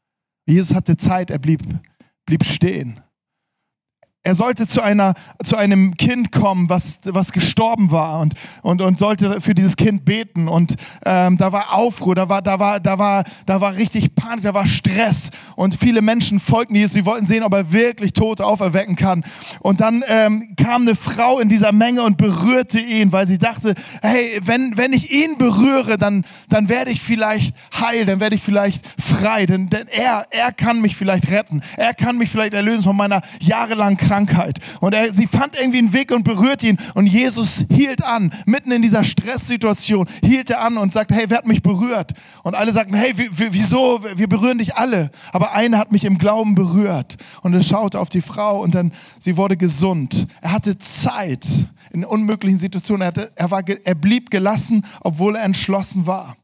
Jesus 0.46 0.74
hatte 0.74 0.98
Zeit, 0.98 1.30
er 1.30 1.40
blieb, 1.40 1.62
blieb 2.26 2.44
stehen. 2.44 3.02
Er 4.28 4.36
sollte 4.36 4.68
zu, 4.68 4.82
einer, 4.82 5.14
zu 5.42 5.56
einem 5.56 5.96
Kind 5.96 6.34
kommen, 6.34 6.68
was, 6.68 7.00
was 7.06 7.32
gestorben 7.32 7.92
war 7.92 8.20
und, 8.20 8.34
und, 8.62 8.82
und 8.82 9.00
sollte 9.00 9.40
für 9.40 9.56
dieses 9.56 9.78
Kind 9.78 10.04
beten. 10.04 10.50
Und 10.50 10.76
ähm, 11.06 11.38
da 11.38 11.54
war 11.54 11.74
Aufruhr, 11.74 12.14
da 12.14 12.28
war, 12.28 12.42
da, 12.42 12.60
war, 12.60 12.82
da, 12.82 13.00
war, 13.00 13.24
da 13.46 13.62
war 13.62 13.78
richtig 13.78 14.16
Panik, 14.16 14.44
da 14.44 14.54
war 14.54 14.68
Stress. 14.68 15.30
Und 15.56 15.76
viele 15.76 16.02
Menschen 16.02 16.42
folgten 16.42 16.76
Jesus, 16.76 16.92
sie 16.92 17.06
wollten 17.06 17.26
sehen, 17.26 17.42
ob 17.42 17.54
er 17.54 17.72
wirklich 17.72 18.12
Tote 18.12 18.46
auferwecken 18.46 18.98
kann. 18.98 19.24
Und 19.62 19.80
dann 19.80 20.04
ähm, 20.10 20.56
kam 20.58 20.82
eine 20.82 20.96
Frau 20.96 21.40
in 21.40 21.48
dieser 21.48 21.72
Menge 21.72 22.04
und 22.04 22.18
berührte 22.18 22.82
ihn, 22.82 23.14
weil 23.14 23.28
sie 23.28 23.38
dachte, 23.38 23.76
hey, 24.02 24.42
wenn, 24.42 24.76
wenn 24.76 24.92
ich 24.92 25.10
ihn 25.10 25.38
berühre, 25.38 25.98
dann, 25.98 26.26
dann 26.50 26.68
werde 26.68 26.92
ich 26.92 27.00
vielleicht 27.00 27.56
heil, 27.80 28.06
dann 28.06 28.20
werde 28.20 28.36
ich 28.36 28.42
vielleicht 28.42 28.84
frei. 29.00 29.46
Denn, 29.46 29.70
denn 29.70 29.88
er, 29.88 30.26
er 30.32 30.52
kann 30.52 30.82
mich 30.82 30.98
vielleicht 30.98 31.32
retten. 31.32 31.62
Er 31.78 31.94
kann 31.94 32.18
mich 32.18 32.30
vielleicht 32.30 32.54
erlösen 32.54 32.84
von 32.84 32.98
meiner 32.98 33.22
jahrelangen 33.40 33.96
Krankheit. 33.96 34.17
Krankheit. 34.18 34.60
Und 34.80 34.94
er, 34.94 35.14
sie 35.14 35.28
fand 35.28 35.56
irgendwie 35.56 35.78
einen 35.78 35.94
Weg 35.94 36.12
und 36.12 36.24
berührt 36.24 36.64
ihn. 36.64 36.78
Und 36.96 37.06
Jesus 37.06 37.66
hielt 37.70 38.04
an, 38.04 38.32
mitten 38.46 38.72
in 38.72 38.82
dieser 38.82 39.04
Stresssituation, 39.04 40.08
hielt 40.24 40.50
er 40.50 40.62
an 40.62 40.78
und 40.78 40.94
sagte, 40.94 41.14
hey, 41.14 41.26
wer 41.28 41.38
hat 41.38 41.46
mich 41.46 41.62
berührt? 41.62 42.14
Und 42.44 42.56
alle 42.56 42.74
sagten, 42.74 42.96
hey, 42.96 43.14
wieso? 43.16 44.04
Wir 44.16 44.28
berühren 44.28 44.58
dich 44.58 44.76
alle. 44.76 45.12
Aber 45.32 45.54
einer 45.54 45.78
hat 45.78 45.92
mich 45.92 46.04
im 46.04 46.18
Glauben 46.18 46.56
berührt. 46.56 47.18
Und 47.42 47.54
er 47.54 47.62
schaute 47.62 48.00
auf 48.00 48.10
die 48.10 48.22
Frau 48.22 48.62
und 48.62 48.74
dann, 48.74 48.92
sie 49.20 49.38
wurde 49.38 49.56
gesund. 49.56 50.28
Er 50.42 50.52
hatte 50.52 50.78
Zeit 50.80 51.46
in 51.92 52.04
unmöglichen 52.04 52.58
Situationen. 52.58 53.04
Er, 53.04 53.08
hatte, 53.08 53.32
er, 53.36 53.52
war, 53.52 53.64
er 53.68 53.96
blieb 53.96 54.32
gelassen, 54.32 54.84
obwohl 55.02 55.36
er 55.36 55.44
entschlossen 55.44 56.08
war. 56.08 56.38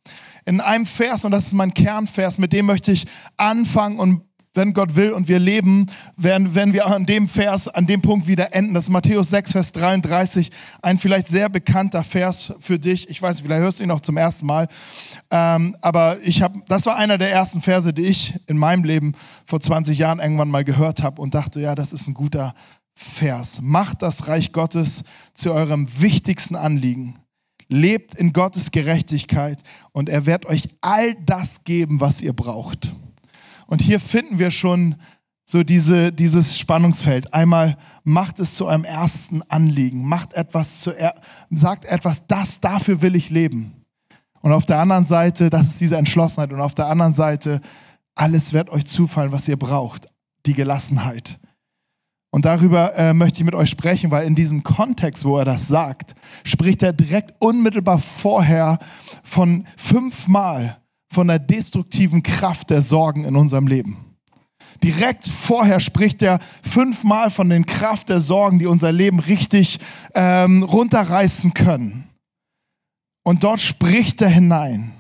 In 0.46 0.62
einem 0.62 0.86
Vers, 0.86 1.26
und 1.26 1.32
das 1.32 1.48
ist 1.48 1.54
mein 1.54 1.74
Kernvers, 1.74 2.38
mit 2.38 2.54
dem 2.54 2.66
möchte 2.66 2.92
ich 2.92 3.08
anfangen 3.38 3.98
und 3.98 4.22
wenn 4.54 4.74
Gott 4.74 4.96
will 4.96 5.12
und 5.12 5.28
wir 5.28 5.40
leben, 5.40 5.88
werden, 6.16 6.54
werden 6.54 6.74
wir 6.74 6.86
an 6.86 7.06
dem 7.06 7.28
Vers, 7.28 7.68
an 7.68 7.88
dem 7.88 8.02
Punkt 8.02 8.28
wieder 8.28 8.54
enden. 8.54 8.74
Das 8.74 8.86
ist 8.86 8.90
Matthäus 8.90 9.30
6, 9.30 9.52
Vers 9.52 9.72
33, 9.72 10.52
ein 10.82 11.00
vielleicht 11.00 11.28
sehr 11.28 11.50
bekannter 11.50 12.04
Vers 12.04 12.54
für 12.60 12.78
dich. 12.78 13.10
Ich 13.10 13.22
weiß, 13.22 13.42
vielleicht 13.42 13.62
hörst 13.62 13.80
du 13.80 13.84
ihn 13.84 13.92
auch 13.92 14.02
zum 14.02 14.18
ersten 14.18 14.46
Mal. 14.46 14.68
Ähm, 15.32 15.76
aber 15.82 16.22
ich 16.22 16.42
habe, 16.42 16.60
das 16.68 16.86
war 16.86 16.96
einer 16.98 17.18
der 17.18 17.32
ersten 17.32 17.62
Verse, 17.62 17.94
die 17.94 18.04
ich 18.04 18.36
in 18.48 18.58
meinem 18.58 18.84
Leben 18.84 19.14
vor 19.46 19.60
20 19.60 19.98
Jahren 19.98 20.20
irgendwann 20.20 20.50
mal 20.50 20.64
gehört 20.64 21.02
habe 21.02 21.22
und 21.22 21.34
dachte, 21.34 21.60
ja, 21.60 21.74
das 21.74 21.92
ist 21.92 22.08
ein 22.08 22.14
guter 22.14 22.54
Vers. 22.96 23.60
Macht 23.62 24.04
das 24.04 24.28
Reich 24.28 24.52
Gottes 24.52 25.04
zu 25.34 25.52
eurem 25.52 25.88
wichtigsten 26.00 26.56
Anliegen. 26.56 27.16
Lebt 27.70 28.14
in 28.14 28.34
Gottes 28.34 28.70
Gerechtigkeit 28.70 29.60
und 29.94 30.10
er 30.10 30.28
wird 30.28 30.46
euch 30.46 30.70
all 30.82 31.16
das 31.26 31.64
geben, 31.64 32.02
was 32.02 32.22
ihr 32.22 32.34
braucht. 32.34 32.94
Und 33.74 33.82
hier 33.82 34.00
finden 34.00 34.38
wir 34.38 34.52
schon 34.52 34.98
so 35.46 35.64
diese, 35.64 36.14
dieses 36.14 36.60
Spannungsfeld. 36.60 37.34
Einmal 37.34 37.76
macht 38.04 38.40
es 38.40 38.54
zu 38.54 38.68
einem 38.68 38.84
ersten 38.84 39.42
Anliegen, 39.50 40.08
macht 40.08 40.34
etwas 40.34 40.82
zu, 40.82 40.94
sagt 41.50 41.86
etwas, 41.86 42.22
das, 42.28 42.60
dafür 42.60 43.02
will 43.02 43.16
ich 43.16 43.32
leben. 43.32 43.74
Und 44.42 44.52
auf 44.52 44.68
der 44.68 44.78
anderen 44.78 45.06
Seite, 45.06 45.50
das 45.50 45.70
ist 45.70 45.82
diese 45.82 45.98
Entschlossenheit. 45.98 46.54
Und 46.54 46.62
auf 46.62 46.76
der 46.76 46.86
anderen 46.86 47.14
Seite, 47.14 47.62
alles 48.14 48.54
wird 48.54 48.70
euch 48.70 48.86
zufallen, 48.86 49.32
was 49.32 49.48
ihr 49.48 49.58
braucht. 49.58 50.08
Die 50.46 50.54
Gelassenheit. 50.54 51.40
Und 52.30 52.46
darüber 52.46 52.96
äh, 52.96 53.16
möchte 53.16 53.40
ich 53.40 53.44
mit 53.44 53.56
euch 53.56 53.72
sprechen, 53.72 54.12
weil 54.12 54.28
in 54.28 54.36
diesem 54.36 54.62
Kontext, 54.62 55.26
wo 55.26 55.40
er 55.40 55.46
das 55.46 55.68
sagt, 55.68 56.14
spricht 56.44 56.84
er 56.84 56.94
direkt 56.94 57.34
unmittelbar 57.40 57.98
vorher 57.98 58.78
von 59.24 59.66
fünfmal 59.78 60.78
von 61.14 61.28
der 61.28 61.40
destruktiven 61.40 62.24
Kraft 62.24 62.70
der 62.70 62.82
Sorgen 62.82 63.24
in 63.24 63.36
unserem 63.36 63.68
Leben. 63.68 63.98
Direkt 64.84 65.28
vorher 65.28 65.80
spricht 65.80 66.22
er 66.22 66.40
fünfmal 66.62 67.30
von 67.30 67.50
den 67.50 67.66
Kraft 67.66 68.10
der 68.10 68.20
Sorgen, 68.20 68.60
die 68.60 68.66
unser 68.66 68.92
Leben 68.92 69.20
richtig 69.20 69.80
ähm, 70.14 70.64
runterreißen 70.64 71.54
können. 71.54 72.10
Und 73.24 73.44
dort 73.44 73.62
spricht 73.62 74.22
er 74.22 74.30
hinein. 74.30 74.92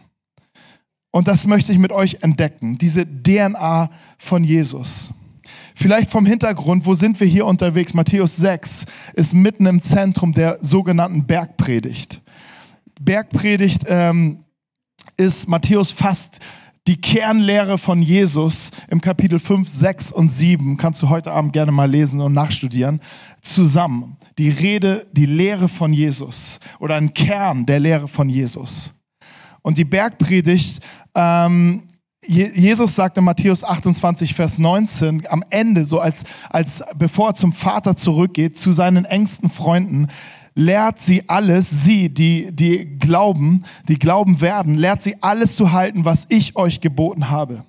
Und 1.11 1.27
das 1.27 1.45
möchte 1.45 1.71
ich 1.71 1.77
mit 1.77 1.91
euch 1.91 2.19
entdecken, 2.21 2.77
diese 2.77 3.05
DNA 3.05 3.89
von 4.17 4.43
Jesus. 4.43 5.13
Vielleicht 5.75 6.09
vom 6.09 6.25
Hintergrund, 6.25 6.85
wo 6.85 6.93
sind 6.93 7.19
wir 7.19 7.27
hier 7.27 7.45
unterwegs? 7.45 7.93
Matthäus 7.93 8.37
6 8.37 8.85
ist 9.13 9.33
mitten 9.33 9.65
im 9.65 9.81
Zentrum 9.81 10.33
der 10.33 10.57
sogenannten 10.61 11.25
Bergpredigt. 11.25 12.21
Bergpredigt 12.99 13.83
ähm, 13.87 14.42
ist 15.17 15.47
Matthäus 15.47 15.91
fast 15.91 16.39
die 16.87 16.99
Kernlehre 16.99 17.77
von 17.77 18.01
Jesus 18.01 18.71
im 18.89 18.99
Kapitel 18.99 19.39
5, 19.39 19.69
6 19.69 20.11
und 20.11 20.29
7, 20.29 20.75
kannst 20.75 21.01
du 21.01 21.09
heute 21.09 21.31
Abend 21.31 21.53
gerne 21.53 21.71
mal 21.71 21.89
lesen 21.89 22.19
und 22.19 22.33
nachstudieren, 22.33 22.99
zusammen. 23.41 24.17
Die 24.37 24.49
Rede, 24.49 25.07
die 25.13 25.25
Lehre 25.25 25.69
von 25.69 25.93
Jesus 25.93 26.59
oder 26.79 26.95
ein 26.95 27.13
Kern 27.13 27.65
der 27.65 27.79
Lehre 27.79 28.09
von 28.09 28.27
Jesus. 28.27 29.01
Und 29.61 29.77
die 29.77 29.85
Bergpredigt, 29.85 30.81
ähm, 31.15 31.83
Jesus 32.25 32.95
sagt 32.95 33.17
in 33.17 33.23
Matthäus 33.23 33.63
28, 33.63 34.33
Vers 34.33 34.57
19, 34.57 35.27
am 35.27 35.43
Ende, 35.49 35.85
so 35.85 35.99
als, 35.99 36.23
als 36.49 36.83
bevor 36.95 37.29
er 37.29 37.35
zum 37.35 37.53
Vater 37.53 37.95
zurückgeht, 37.95 38.57
zu 38.57 38.71
seinen 38.71 39.05
engsten 39.05 39.49
Freunden, 39.49 40.07
lehrt 40.55 40.99
sie 40.99 41.27
alles, 41.29 41.83
sie, 41.83 42.09
die, 42.09 42.51
die 42.51 42.97
glauben, 42.99 43.63
die 43.87 43.99
glauben 43.99 44.41
werden, 44.41 44.75
lehrt 44.75 45.01
sie 45.01 45.15
alles 45.21 45.55
zu 45.55 45.71
halten, 45.71 46.05
was 46.05 46.25
ich 46.29 46.55
euch 46.55 46.81
geboten 46.81 47.29
habe. 47.29 47.65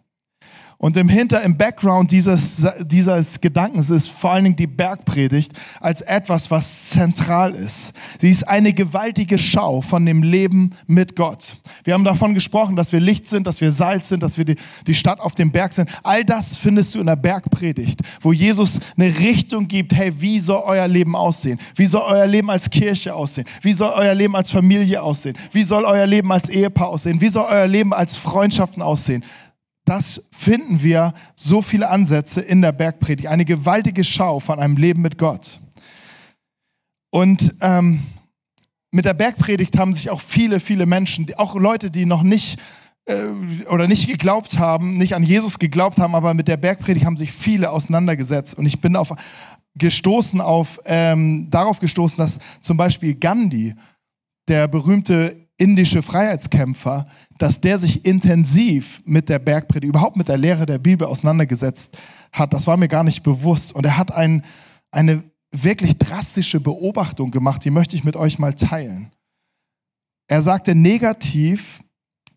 Und 0.84 0.98
im 0.98 1.08
Hinter, 1.08 1.42
im 1.42 1.56
Background 1.56 2.12
dieses, 2.12 2.66
dieses 2.78 3.40
Gedankens 3.40 3.88
ist 3.88 4.10
vor 4.10 4.32
allen 4.32 4.44
Dingen 4.44 4.56
die 4.56 4.66
Bergpredigt 4.66 5.54
als 5.80 6.02
etwas, 6.02 6.50
was 6.50 6.90
zentral 6.90 7.54
ist. 7.54 7.94
Sie 8.18 8.28
ist 8.28 8.46
eine 8.46 8.74
gewaltige 8.74 9.38
Schau 9.38 9.80
von 9.80 10.04
dem 10.04 10.22
Leben 10.22 10.72
mit 10.86 11.16
Gott. 11.16 11.56
Wir 11.84 11.94
haben 11.94 12.04
davon 12.04 12.34
gesprochen, 12.34 12.76
dass 12.76 12.92
wir 12.92 13.00
Licht 13.00 13.26
sind, 13.26 13.46
dass 13.46 13.62
wir 13.62 13.72
Salz 13.72 14.10
sind, 14.10 14.22
dass 14.22 14.36
wir 14.36 14.44
die, 14.44 14.56
die 14.86 14.94
Stadt 14.94 15.20
auf 15.20 15.34
dem 15.34 15.52
Berg 15.52 15.72
sind. 15.72 15.88
All 16.02 16.22
das 16.22 16.58
findest 16.58 16.94
du 16.94 17.00
in 17.00 17.06
der 17.06 17.16
Bergpredigt, 17.16 18.02
wo 18.20 18.34
Jesus 18.34 18.78
eine 18.94 19.06
Richtung 19.06 19.66
gibt, 19.66 19.94
hey, 19.94 20.12
wie 20.20 20.38
soll 20.38 20.64
euer 20.66 20.86
Leben 20.86 21.16
aussehen? 21.16 21.58
Wie 21.76 21.86
soll 21.86 22.02
euer 22.02 22.26
Leben 22.26 22.50
als 22.50 22.68
Kirche 22.68 23.14
aussehen? 23.14 23.46
Wie 23.62 23.72
soll 23.72 23.90
euer 23.94 24.14
Leben 24.14 24.36
als 24.36 24.50
Familie 24.50 25.02
aussehen? 25.02 25.34
Wie 25.50 25.62
soll 25.62 25.86
euer 25.86 26.06
Leben 26.06 26.30
als 26.30 26.50
Ehepaar 26.50 26.88
aussehen? 26.88 27.22
Wie 27.22 27.30
soll 27.30 27.46
euer 27.48 27.66
Leben 27.66 27.94
als 27.94 28.18
Freundschaften 28.18 28.82
aussehen? 28.82 29.24
Das 29.84 30.22
finden 30.30 30.82
wir 30.82 31.12
so 31.34 31.60
viele 31.60 31.90
Ansätze 31.90 32.40
in 32.40 32.62
der 32.62 32.72
Bergpredigt. 32.72 33.28
Eine 33.28 33.44
gewaltige 33.44 34.04
Schau 34.04 34.40
von 34.40 34.58
einem 34.58 34.76
Leben 34.76 35.02
mit 35.02 35.18
Gott. 35.18 35.60
Und 37.10 37.54
ähm, 37.60 38.02
mit 38.90 39.04
der 39.04 39.14
Bergpredigt 39.14 39.76
haben 39.76 39.92
sich 39.92 40.10
auch 40.10 40.20
viele, 40.20 40.60
viele 40.60 40.86
Menschen, 40.86 41.26
auch 41.36 41.54
Leute, 41.54 41.90
die 41.90 42.06
noch 42.06 42.22
nicht 42.22 42.58
äh, 43.06 43.26
oder 43.68 43.86
nicht 43.86 44.08
geglaubt 44.08 44.58
haben, 44.58 44.96
nicht 44.96 45.14
an 45.14 45.22
Jesus 45.22 45.58
geglaubt 45.58 45.98
haben, 45.98 46.14
aber 46.14 46.32
mit 46.32 46.48
der 46.48 46.56
Bergpredigt 46.56 47.04
haben 47.04 47.16
sich 47.16 47.32
viele 47.32 47.70
auseinandergesetzt. 47.70 48.56
Und 48.56 48.66
ich 48.66 48.80
bin 48.80 48.96
auf, 48.96 49.12
gestoßen 49.74 50.40
auf, 50.40 50.80
ähm, 50.86 51.50
darauf 51.50 51.80
gestoßen, 51.80 52.16
dass 52.16 52.38
zum 52.60 52.76
Beispiel 52.76 53.14
Gandhi, 53.14 53.74
der 54.48 54.68
berühmte 54.68 55.43
indische 55.56 56.02
Freiheitskämpfer, 56.02 57.06
dass 57.38 57.60
der 57.60 57.78
sich 57.78 58.04
intensiv 58.04 59.02
mit 59.04 59.28
der 59.28 59.38
Bergpredigt, 59.38 59.88
überhaupt 59.88 60.16
mit 60.16 60.28
der 60.28 60.38
Lehre 60.38 60.66
der 60.66 60.78
Bibel 60.78 61.06
auseinandergesetzt 61.06 61.96
hat. 62.32 62.52
Das 62.52 62.66
war 62.66 62.76
mir 62.76 62.88
gar 62.88 63.04
nicht 63.04 63.22
bewusst. 63.22 63.72
Und 63.72 63.86
er 63.86 63.96
hat 63.96 64.12
ein, 64.12 64.44
eine 64.90 65.22
wirklich 65.52 65.96
drastische 65.98 66.60
Beobachtung 66.60 67.30
gemacht, 67.30 67.64
die 67.64 67.70
möchte 67.70 67.96
ich 67.96 68.04
mit 68.04 68.16
euch 68.16 68.38
mal 68.38 68.54
teilen. 68.54 69.12
Er 70.26 70.42
sagte, 70.42 70.74
negativ 70.74 71.82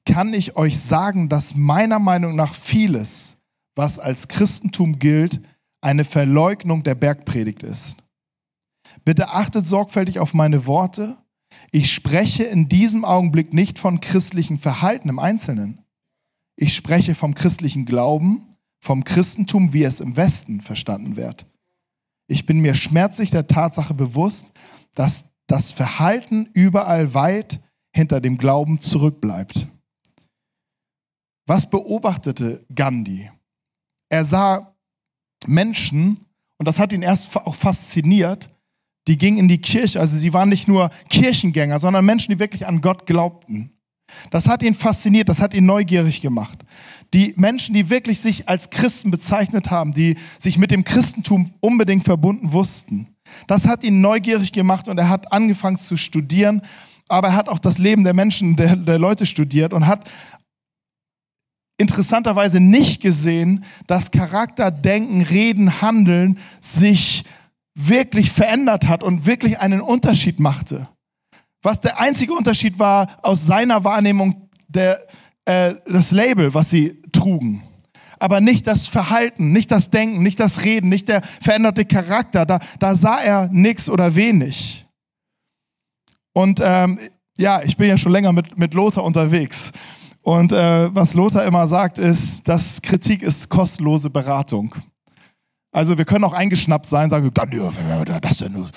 kann 0.06 0.34
ich 0.34 0.56
euch 0.56 0.80
sagen, 0.80 1.30
dass 1.30 1.56
meiner 1.56 2.00
Meinung 2.00 2.36
nach 2.36 2.54
vieles, 2.54 3.38
was 3.76 3.98
als 3.98 4.28
Christentum 4.28 5.00
gilt, 5.00 5.42
eine 5.82 6.04
Verleugnung 6.04 6.84
der 6.84 6.96
Bergpredigt 6.96 7.64
ist. 7.64 7.98
Bitte 9.04 9.30
achtet 9.30 9.66
sorgfältig 9.66 10.20
auf 10.20 10.34
meine 10.34 10.66
Worte 10.66 11.18
ich 11.72 11.92
spreche 11.92 12.44
in 12.44 12.70
diesem 12.70 13.04
Augenblick 13.06 13.54
nicht 13.54 13.80
von 13.80 14.00
christlichem 14.00 14.58
Verhalten 14.58 15.10
im 15.10 15.20
Einzelnen. 15.20 15.84
Ich 16.56 16.76
spreche 16.76 17.14
vom 17.14 17.36
christlichen 17.36 17.86
Glauben, 17.86 18.56
vom 18.80 19.04
Christentum, 19.04 19.74
wie 19.74 19.84
es 19.84 20.00
im 20.00 20.16
Westen 20.16 20.62
verstanden 20.62 21.16
wird. 21.16 21.46
Ich 22.28 22.46
bin 22.46 22.60
mir 22.60 22.76
schmerzlich 22.76 23.32
der 23.32 23.48
Tatsache 23.48 23.94
bewusst, 23.94 24.48
dass 24.96 25.32
das 25.48 25.72
Verhalten 25.72 26.50
überall 26.54 27.14
weit 27.14 27.60
hinter 27.94 28.20
dem 28.22 28.38
Glauben 28.38 28.82
zurückbleibt. 28.82 29.68
Was 31.46 31.70
beobachtete 31.70 32.66
Gandhi? 32.74 33.32
Er 34.10 34.26
sah 34.26 34.76
Menschen, 35.46 36.26
und 36.58 36.68
das 36.68 36.80
hat 36.80 36.92
ihn 36.92 37.02
erst 37.02 37.36
auch 37.36 37.56
fasziniert, 37.56 38.50
die 39.08 39.18
gingen 39.18 39.38
in 39.38 39.48
die 39.48 39.60
Kirche. 39.60 40.00
Also 40.00 40.18
sie 40.18 40.34
waren 40.34 40.50
nicht 40.50 40.68
nur 40.68 40.90
Kirchengänger, 41.10 41.80
sondern 41.80 42.06
Menschen, 42.06 42.32
die 42.32 42.40
wirklich 42.40 42.68
an 42.68 42.82
Gott 42.82 43.06
glaubten. 43.06 43.72
Das 44.30 44.48
hat 44.48 44.64
ihn 44.64 44.74
fasziniert, 44.74 45.28
das 45.28 45.42
hat 45.42 45.54
ihn 45.54 45.66
neugierig 45.66 46.22
gemacht. 46.22 46.60
Die 47.14 47.34
Menschen, 47.36 47.74
die 47.76 47.90
wirklich 47.90 48.20
sich 48.20 48.48
als 48.48 48.70
Christen 48.70 49.12
bezeichnet 49.12 49.70
haben, 49.70 49.94
die 49.94 50.16
sich 50.40 50.58
mit 50.58 50.72
dem 50.72 50.84
Christentum 50.84 51.54
unbedingt 51.60 52.06
verbunden 52.06 52.54
wussten. 52.54 53.08
Das 53.48 53.68
hat 53.68 53.84
ihn 53.84 54.00
neugierig 54.00 54.54
gemacht 54.54 54.88
und 54.88 54.98
er 54.98 55.10
hat 55.10 55.32
angefangen 55.34 55.78
zu 55.78 55.98
studieren, 55.98 56.62
aber 57.10 57.30
er 57.30 57.36
hat 57.36 57.50
auch 57.50 57.60
das 57.60 57.78
Leben 57.78 58.04
der 58.06 58.14
Menschen, 58.14 58.56
der, 58.56 58.76
der 58.76 59.00
Leute 59.00 59.26
studiert 59.26 59.74
und 59.74 59.88
hat 59.88 60.10
interessanterweise 61.78 62.60
nicht 62.60 63.02
gesehen, 63.02 63.64
dass 63.86 64.12
Charakter, 64.12 64.72
Denken, 64.72 65.22
Reden, 65.22 65.82
Handeln 65.82 66.40
sich 66.60 67.24
wirklich 67.78 68.32
verändert 68.32 68.88
hat 68.88 69.04
und 69.04 69.26
wirklich 69.28 69.60
einen 69.60 69.82
Unterschied 69.82 70.40
machte. 70.40 70.90
Was 71.62 71.80
der 71.80 72.00
einzige 72.00 72.34
Unterschied 72.34 72.80
war 72.80 73.20
aus 73.22 73.46
seiner 73.46 73.84
Wahrnehmung 73.84 74.50
der, 74.68 75.00
äh, 75.46 75.76
das 75.86 76.12
Label, 76.12 76.54
was 76.54 76.72
sie 76.72 77.02
trugen. 77.12 77.64
Aber 78.20 78.42
nicht 78.42 78.66
das 78.66 78.88
Verhalten, 78.88 79.52
nicht 79.52 79.70
das 79.70 79.92
Denken, 79.92 80.24
nicht 80.24 80.40
das 80.40 80.64
Reden, 80.64 80.90
nicht 80.90 81.08
der 81.08 81.22
veränderte 81.40 81.86
Charakter. 81.86 82.48
Da, 82.48 82.60
da 82.80 82.96
sah 82.96 83.20
er 83.20 83.48
nichts 83.52 83.90
oder 83.90 84.16
wenig. 84.16 84.86
Und 86.34 86.60
ähm, 86.64 87.00
ja, 87.38 87.62
ich 87.62 87.78
bin 87.78 87.90
ja 87.90 87.98
schon 87.98 88.12
länger 88.12 88.34
mit, 88.34 88.58
mit 88.58 88.74
Lothar 88.74 89.04
unterwegs. 89.04 89.72
Und 90.24 90.52
äh, 90.52 90.94
was 90.94 91.14
Lothar 91.14 91.46
immer 91.46 91.68
sagt, 91.68 92.00
ist, 92.00 92.48
dass 92.48 92.82
Kritik 92.82 93.22
ist 93.22 93.50
kostenlose 93.50 94.10
Beratung. 94.10 94.74
Also 95.72 95.98
wir 95.98 96.06
können 96.06 96.24
auch 96.24 96.34
eingeschnappt 96.34 96.86
sein, 96.86 97.10
sagen, 97.10 97.30
dann, 97.34 97.52
ja, 97.52 98.20
das 98.20 98.38
denn 98.38 98.70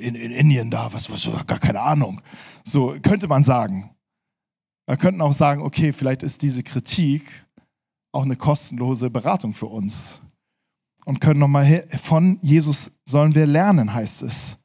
in, 0.00 0.14
in 0.14 0.30
Indien 0.32 0.70
da, 0.70 0.92
was, 0.92 1.10
was, 1.10 1.46
gar 1.46 1.58
keine 1.58 1.80
Ahnung. 1.80 2.20
So 2.64 2.96
könnte 3.02 3.28
man 3.28 3.42
sagen. 3.42 3.90
Wir 4.86 4.96
könnten 4.96 5.20
auch 5.20 5.32
sagen, 5.32 5.62
okay, 5.62 5.92
vielleicht 5.92 6.22
ist 6.22 6.42
diese 6.42 6.62
Kritik 6.62 7.46
auch 8.12 8.24
eine 8.24 8.36
kostenlose 8.36 9.10
Beratung 9.10 9.52
für 9.52 9.66
uns. 9.66 10.20
Und 11.04 11.20
können 11.20 11.40
nochmal 11.40 11.86
von 12.02 12.38
Jesus 12.42 12.92
sollen 13.04 13.34
wir 13.34 13.46
lernen, 13.46 13.92
heißt 13.92 14.22
es. 14.22 14.58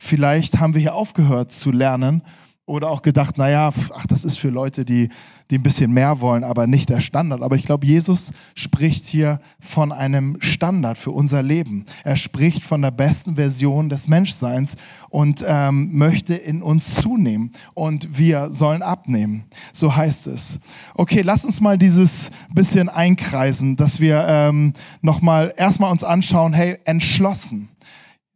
Vielleicht 0.00 0.58
haben 0.58 0.74
wir 0.74 0.80
hier 0.80 0.94
aufgehört 0.94 1.52
zu 1.52 1.70
lernen 1.70 2.22
oder 2.68 2.90
auch 2.90 3.02
gedacht, 3.02 3.38
naja, 3.38 3.72
ach, 3.94 4.06
das 4.06 4.24
ist 4.24 4.38
für 4.38 4.50
Leute, 4.50 4.84
die, 4.84 5.08
die 5.50 5.56
ein 5.56 5.62
bisschen 5.62 5.92
mehr 5.92 6.20
wollen, 6.20 6.44
aber 6.44 6.66
nicht 6.66 6.90
der 6.90 7.00
Standard. 7.00 7.42
Aber 7.42 7.56
ich 7.56 7.64
glaube, 7.64 7.86
Jesus 7.86 8.32
spricht 8.54 9.06
hier 9.06 9.40
von 9.58 9.90
einem 9.90 10.36
Standard 10.40 10.98
für 10.98 11.10
unser 11.10 11.42
Leben. 11.42 11.86
Er 12.04 12.16
spricht 12.16 12.62
von 12.62 12.82
der 12.82 12.90
besten 12.90 13.36
Version 13.36 13.88
des 13.88 14.06
Menschseins 14.06 14.76
und 15.08 15.42
ähm, 15.46 15.96
möchte 15.96 16.34
in 16.34 16.62
uns 16.62 16.94
zunehmen. 16.94 17.52
Und 17.72 18.18
wir 18.18 18.52
sollen 18.52 18.82
abnehmen. 18.82 19.44
So 19.72 19.96
heißt 19.96 20.26
es. 20.26 20.58
Okay, 20.94 21.22
lass 21.22 21.46
uns 21.46 21.60
mal 21.60 21.78
dieses 21.78 22.30
bisschen 22.52 22.90
einkreisen, 22.90 23.76
dass 23.76 24.00
wir 24.00 24.26
ähm, 24.28 24.74
nochmal 25.00 25.54
erstmal 25.56 25.90
uns 25.90 26.04
anschauen, 26.04 26.52
hey, 26.52 26.78
entschlossen. 26.84 27.70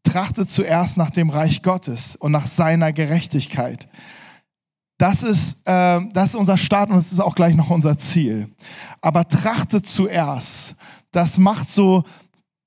Trachtet 0.04 0.50
zuerst 0.50 0.96
nach 0.96 1.10
dem 1.10 1.30
Reich 1.30 1.62
Gottes 1.62 2.16
und 2.16 2.32
nach 2.32 2.46
seiner 2.46 2.92
Gerechtigkeit. 2.92 3.88
Das 4.98 5.22
ist, 5.22 5.66
äh, 5.66 6.00
das 6.12 6.30
ist 6.30 6.36
unser 6.36 6.56
Start 6.56 6.90
und 6.90 6.96
das 6.96 7.12
ist 7.12 7.20
auch 7.20 7.34
gleich 7.34 7.54
noch 7.54 7.70
unser 7.70 7.98
Ziel. 7.98 8.48
Aber 9.00 9.26
trachte 9.26 9.82
zuerst. 9.82 10.76
Das 11.10 11.38
macht 11.38 11.68
so 11.68 12.04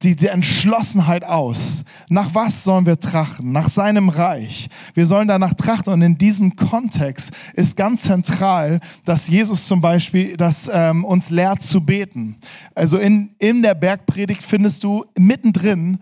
die, 0.04 0.16
die 0.16 0.28
Entschlossenheit 0.28 1.24
aus. 1.24 1.84
Nach 2.10 2.34
was 2.34 2.64
sollen 2.64 2.86
wir 2.86 3.00
trachten? 3.00 3.52
Nach 3.52 3.70
seinem 3.70 4.10
Reich. 4.10 4.70
Wir 4.94 5.06
sollen 5.06 5.28
danach 5.28 5.54
trachten 5.54 5.94
und 5.94 6.02
in 6.02 6.18
diesem 6.18 6.56
Kontext 6.56 7.32
ist 7.54 7.76
ganz 7.76 8.04
zentral, 8.04 8.82
dass 9.06 9.28
Jesus 9.28 9.66
zum 9.66 9.82
Beispiel 9.82 10.38
das, 10.38 10.70
ähm, 10.72 11.06
uns 11.06 11.30
lehrt 11.30 11.64
zu 11.64 11.86
beten. 11.86 12.36
Also 12.76 12.98
in, 12.98 13.34
in 13.40 13.62
der 13.62 13.74
Bergpredigt 13.74 14.44
findest 14.44 14.84
du 14.84 15.06
mittendrin, 15.18 16.00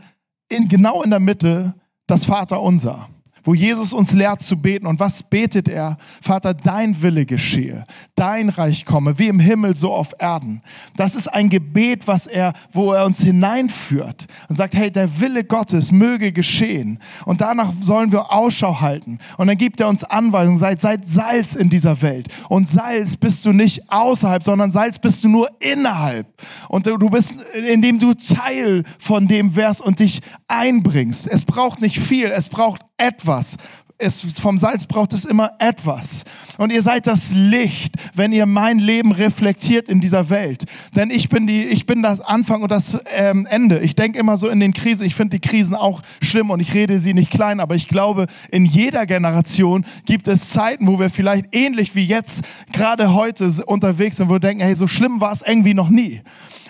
in, 0.49 0.67
genau 0.67 1.03
in 1.03 1.11
der 1.11 1.19
Mitte, 1.19 1.75
das 2.07 2.25
Vaterunser 2.25 3.07
wo 3.43 3.53
Jesus 3.53 3.93
uns 3.93 4.13
lehrt 4.13 4.41
zu 4.41 4.57
beten. 4.57 4.87
Und 4.87 4.99
was 4.99 5.23
betet 5.23 5.67
er? 5.67 5.97
Vater, 6.21 6.53
dein 6.53 7.01
Wille 7.01 7.25
geschehe, 7.25 7.85
dein 8.15 8.49
Reich 8.49 8.85
komme, 8.85 9.17
wie 9.19 9.27
im 9.27 9.39
Himmel, 9.39 9.75
so 9.75 9.93
auf 9.93 10.13
Erden. 10.19 10.61
Das 10.95 11.15
ist 11.15 11.27
ein 11.27 11.49
Gebet, 11.49 12.07
was 12.07 12.27
er, 12.27 12.53
wo 12.71 12.93
er 12.93 13.05
uns 13.05 13.21
hineinführt 13.21 14.27
und 14.49 14.55
sagt, 14.55 14.75
hey, 14.75 14.91
der 14.91 15.19
Wille 15.19 15.43
Gottes 15.43 15.91
möge 15.91 16.31
geschehen. 16.31 16.99
Und 17.25 17.41
danach 17.41 17.71
sollen 17.81 18.11
wir 18.11 18.31
Ausschau 18.31 18.81
halten. 18.81 19.19
Und 19.37 19.47
dann 19.47 19.57
gibt 19.57 19.79
er 19.79 19.89
uns 19.89 20.03
Anweisungen, 20.03 20.57
seid, 20.57 20.81
seid 20.81 21.07
Salz 21.07 21.55
in 21.55 21.69
dieser 21.69 22.01
Welt. 22.01 22.27
Und 22.49 22.69
Salz 22.69 23.17
bist 23.17 23.45
du 23.45 23.51
nicht 23.51 23.91
außerhalb, 23.91 24.43
sondern 24.43 24.71
Salz 24.71 24.99
bist 24.99 25.23
du 25.23 25.29
nur 25.29 25.49
innerhalb. 25.59 26.27
Und 26.69 26.85
du 26.85 27.09
bist, 27.09 27.33
indem 27.67 27.99
du 27.99 28.13
Teil 28.13 28.83
von 28.99 29.27
dem 29.27 29.55
wärst 29.55 29.81
und 29.81 29.99
dich 29.99 30.21
einbringst. 30.47 31.27
Es 31.27 31.45
braucht 31.45 31.81
nicht 31.81 31.99
viel, 31.99 32.27
es 32.27 32.49
braucht 32.49 32.81
etwas. 32.97 33.57
Es, 33.97 34.21
vom 34.39 34.57
Salz 34.57 34.85
braucht 34.87 35.13
es 35.13 35.23
immer 35.23 35.51
etwas. 35.59 36.25
Und 36.57 36.71
ihr 36.71 36.81
seid 36.81 37.07
das 37.07 37.33
Licht, 37.33 37.95
wenn 38.13 38.31
ihr 38.31 38.45
mein 38.45 38.79
Leben 38.79 39.11
reflektiert 39.11 39.87
in 39.87 40.01
dieser 40.01 40.29
Welt. 40.29 40.65
Denn 40.95 41.09
ich 41.09 41.29
bin, 41.29 41.47
die, 41.47 41.63
ich 41.63 41.85
bin 41.85 42.01
das 42.01 42.19
Anfang 42.19 42.63
und 42.63 42.71
das 42.71 42.99
ähm, 43.15 43.45
Ende. 43.45 43.79
Ich 43.79 43.95
denke 43.95 44.19
immer 44.19 44.37
so 44.37 44.49
in 44.49 44.59
den 44.59 44.73
Krisen. 44.73 45.05
Ich 45.05 45.15
finde 45.15 45.39
die 45.39 45.47
Krisen 45.47 45.75
auch 45.75 46.01
schlimm 46.21 46.49
und 46.49 46.59
ich 46.59 46.73
rede 46.73 46.99
sie 46.99 47.13
nicht 47.13 47.31
klein. 47.31 47.59
Aber 47.59 47.75
ich 47.75 47.87
glaube, 47.87 48.27
in 48.51 48.65
jeder 48.65 49.05
Generation 49.05 49.85
gibt 50.05 50.27
es 50.27 50.49
Zeiten, 50.49 50.87
wo 50.87 50.99
wir 50.99 51.09
vielleicht 51.09 51.55
ähnlich 51.55 51.95
wie 51.95 52.05
jetzt 52.05 52.43
gerade 52.71 53.13
heute 53.13 53.51
unterwegs 53.65 54.17
sind, 54.17 54.27
wo 54.27 54.33
wir 54.33 54.39
denken, 54.39 54.63
hey, 54.63 54.75
so 54.75 54.87
schlimm 54.87 55.21
war 55.21 55.31
es 55.31 55.41
irgendwie 55.41 55.73
noch 55.73 55.89
nie. 55.89 56.21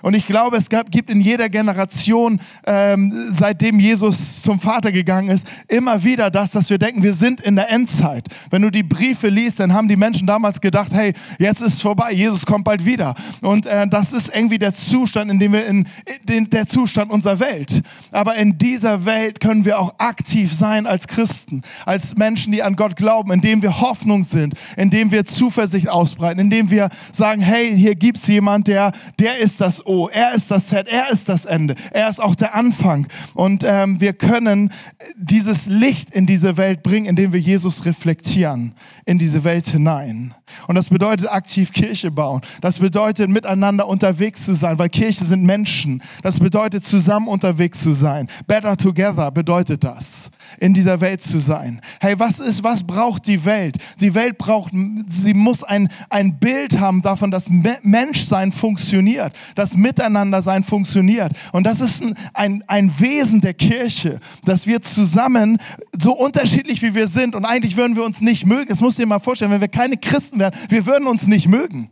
Und 0.03 0.15
ich 0.15 0.27
glaube, 0.27 0.57
es 0.57 0.69
gab, 0.69 0.91
gibt 0.91 1.09
in 1.09 1.21
jeder 1.21 1.47
Generation, 1.47 2.41
ähm, 2.65 3.13
seitdem 3.29 3.79
Jesus 3.79 4.41
zum 4.41 4.59
Vater 4.59 4.91
gegangen 4.91 5.29
ist, 5.29 5.47
immer 5.69 6.03
wieder 6.03 6.29
das, 6.29 6.51
dass 6.51 6.69
wir 6.69 6.77
denken, 6.77 7.03
wir 7.03 7.12
sind 7.13 7.41
in 7.41 7.55
der 7.55 7.71
Endzeit. 7.71 8.27
Wenn 8.49 8.61
du 8.61 8.69
die 8.69 8.83
Briefe 8.83 9.29
liest, 9.29 9.59
dann 9.59 9.73
haben 9.73 9.87
die 9.87 9.95
Menschen 9.95 10.27
damals 10.27 10.61
gedacht, 10.61 10.91
hey, 10.93 11.13
jetzt 11.39 11.61
ist 11.61 11.75
es 11.75 11.81
vorbei, 11.81 12.11
Jesus 12.11 12.45
kommt 12.45 12.65
bald 12.65 12.85
wieder. 12.85 13.15
Und 13.41 13.65
äh, 13.65 13.87
das 13.87 14.13
ist 14.13 14.35
irgendwie 14.35 14.59
der 14.59 14.73
Zustand, 14.73 15.31
in 15.31 15.39
dem 15.39 15.53
wir 15.53 15.65
in, 15.65 15.87
in 16.29 16.49
der 16.49 16.67
Zustand 16.67 17.11
unserer 17.11 17.39
Welt. 17.39 17.81
Aber 18.11 18.35
in 18.35 18.57
dieser 18.57 19.05
Welt 19.05 19.39
können 19.39 19.65
wir 19.65 19.79
auch 19.79 19.95
aktiv 19.97 20.53
sein 20.53 20.87
als 20.87 21.07
Christen, 21.07 21.61
als 21.85 22.15
Menschen, 22.15 22.51
die 22.51 22.63
an 22.63 22.75
Gott 22.75 22.95
glauben, 22.95 23.31
indem 23.31 23.61
wir 23.61 23.81
Hoffnung 23.81 24.23
sind, 24.23 24.55
indem 24.77 25.11
wir 25.11 25.25
Zuversicht 25.25 25.89
ausbreiten, 25.89 26.39
indem 26.39 26.69
wir 26.69 26.89
sagen, 27.11 27.41
hey, 27.41 27.75
hier 27.75 27.95
gibt's 27.95 28.27
jemand, 28.27 28.67
der, 28.67 28.91
der 29.19 29.39
ist 29.39 29.61
das 29.61 29.85
O. 29.85 30.09
Er 30.09 30.33
ist 30.33 30.51
das 30.51 30.67
Z, 30.67 30.87
er 30.87 31.11
ist 31.11 31.29
das 31.29 31.45
Ende, 31.45 31.75
er 31.91 32.09
ist 32.09 32.21
auch 32.21 32.35
der 32.35 32.55
Anfang. 32.55 33.07
Und 33.33 33.63
ähm, 33.65 33.99
wir 33.99 34.13
können 34.13 34.71
dieses 35.15 35.67
Licht 35.67 36.09
in 36.09 36.25
diese 36.25 36.57
Welt 36.57 36.83
bringen, 36.83 37.02
indem 37.05 37.33
wir 37.33 37.39
Jesus 37.39 37.85
reflektieren 37.85 38.73
in 39.05 39.17
diese 39.17 39.43
Welt 39.43 39.67
hinein. 39.67 40.33
Und 40.67 40.75
das 40.75 40.89
bedeutet 40.89 41.29
aktiv 41.31 41.71
Kirche 41.71 42.11
bauen. 42.11 42.41
Das 42.61 42.79
bedeutet 42.79 43.29
miteinander 43.29 43.87
unterwegs 43.87 44.45
zu 44.45 44.53
sein, 44.53 44.77
weil 44.77 44.89
Kirche 44.89 45.23
sind 45.23 45.43
Menschen. 45.43 46.01
Das 46.21 46.39
bedeutet 46.39 46.85
zusammen 46.85 47.27
unterwegs 47.27 47.81
zu 47.81 47.91
sein. 47.91 48.29
Better 48.47 48.77
together 48.77 49.31
bedeutet 49.31 49.83
das, 49.83 50.29
in 50.59 50.73
dieser 50.73 51.01
Welt 51.01 51.21
zu 51.21 51.39
sein. 51.39 51.81
Hey, 51.99 52.19
was 52.19 52.39
ist, 52.39 52.63
was 52.63 52.83
braucht 52.83 53.27
die 53.27 53.45
Welt? 53.45 53.77
Die 53.99 54.13
Welt 54.13 54.37
braucht, 54.37 54.73
sie 55.07 55.33
muss 55.33 55.63
ein, 55.63 55.89
ein 56.09 56.39
Bild 56.39 56.79
haben 56.79 57.01
davon, 57.01 57.31
dass 57.31 57.49
Menschsein 57.49 58.51
funktioniert, 58.51 59.33
dass 59.55 59.75
Miteinandersein 59.75 60.63
funktioniert. 60.63 61.33
Und 61.51 61.65
das 61.65 61.81
ist 61.81 62.03
ein, 62.03 62.15
ein, 62.33 62.63
ein 62.67 62.99
Wesen 62.99 63.41
der 63.41 63.53
Kirche, 63.53 64.19
dass 64.43 64.67
wir 64.67 64.81
zusammen, 64.81 65.57
so 65.99 66.13
unterschiedlich 66.13 66.81
wie 66.81 66.92
wir 66.95 67.07
sind, 67.07 67.35
und 67.35 67.45
eigentlich 67.45 67.77
würden 67.77 67.95
wir 67.95 68.03
uns 68.03 68.21
nicht 68.21 68.45
mögen. 68.45 68.69
Das 68.69 68.81
musst 68.81 68.97
du 68.97 69.01
dir 69.01 69.07
mal 69.07 69.19
vorstellen, 69.19 69.51
wenn 69.51 69.61
wir 69.61 69.67
keine 69.67 69.97
Christen 69.97 70.39
wären, 70.39 70.53
wir 70.69 70.85
würden 70.85 71.07
uns 71.07 71.27
nicht 71.27 71.47
mögen. 71.47 71.89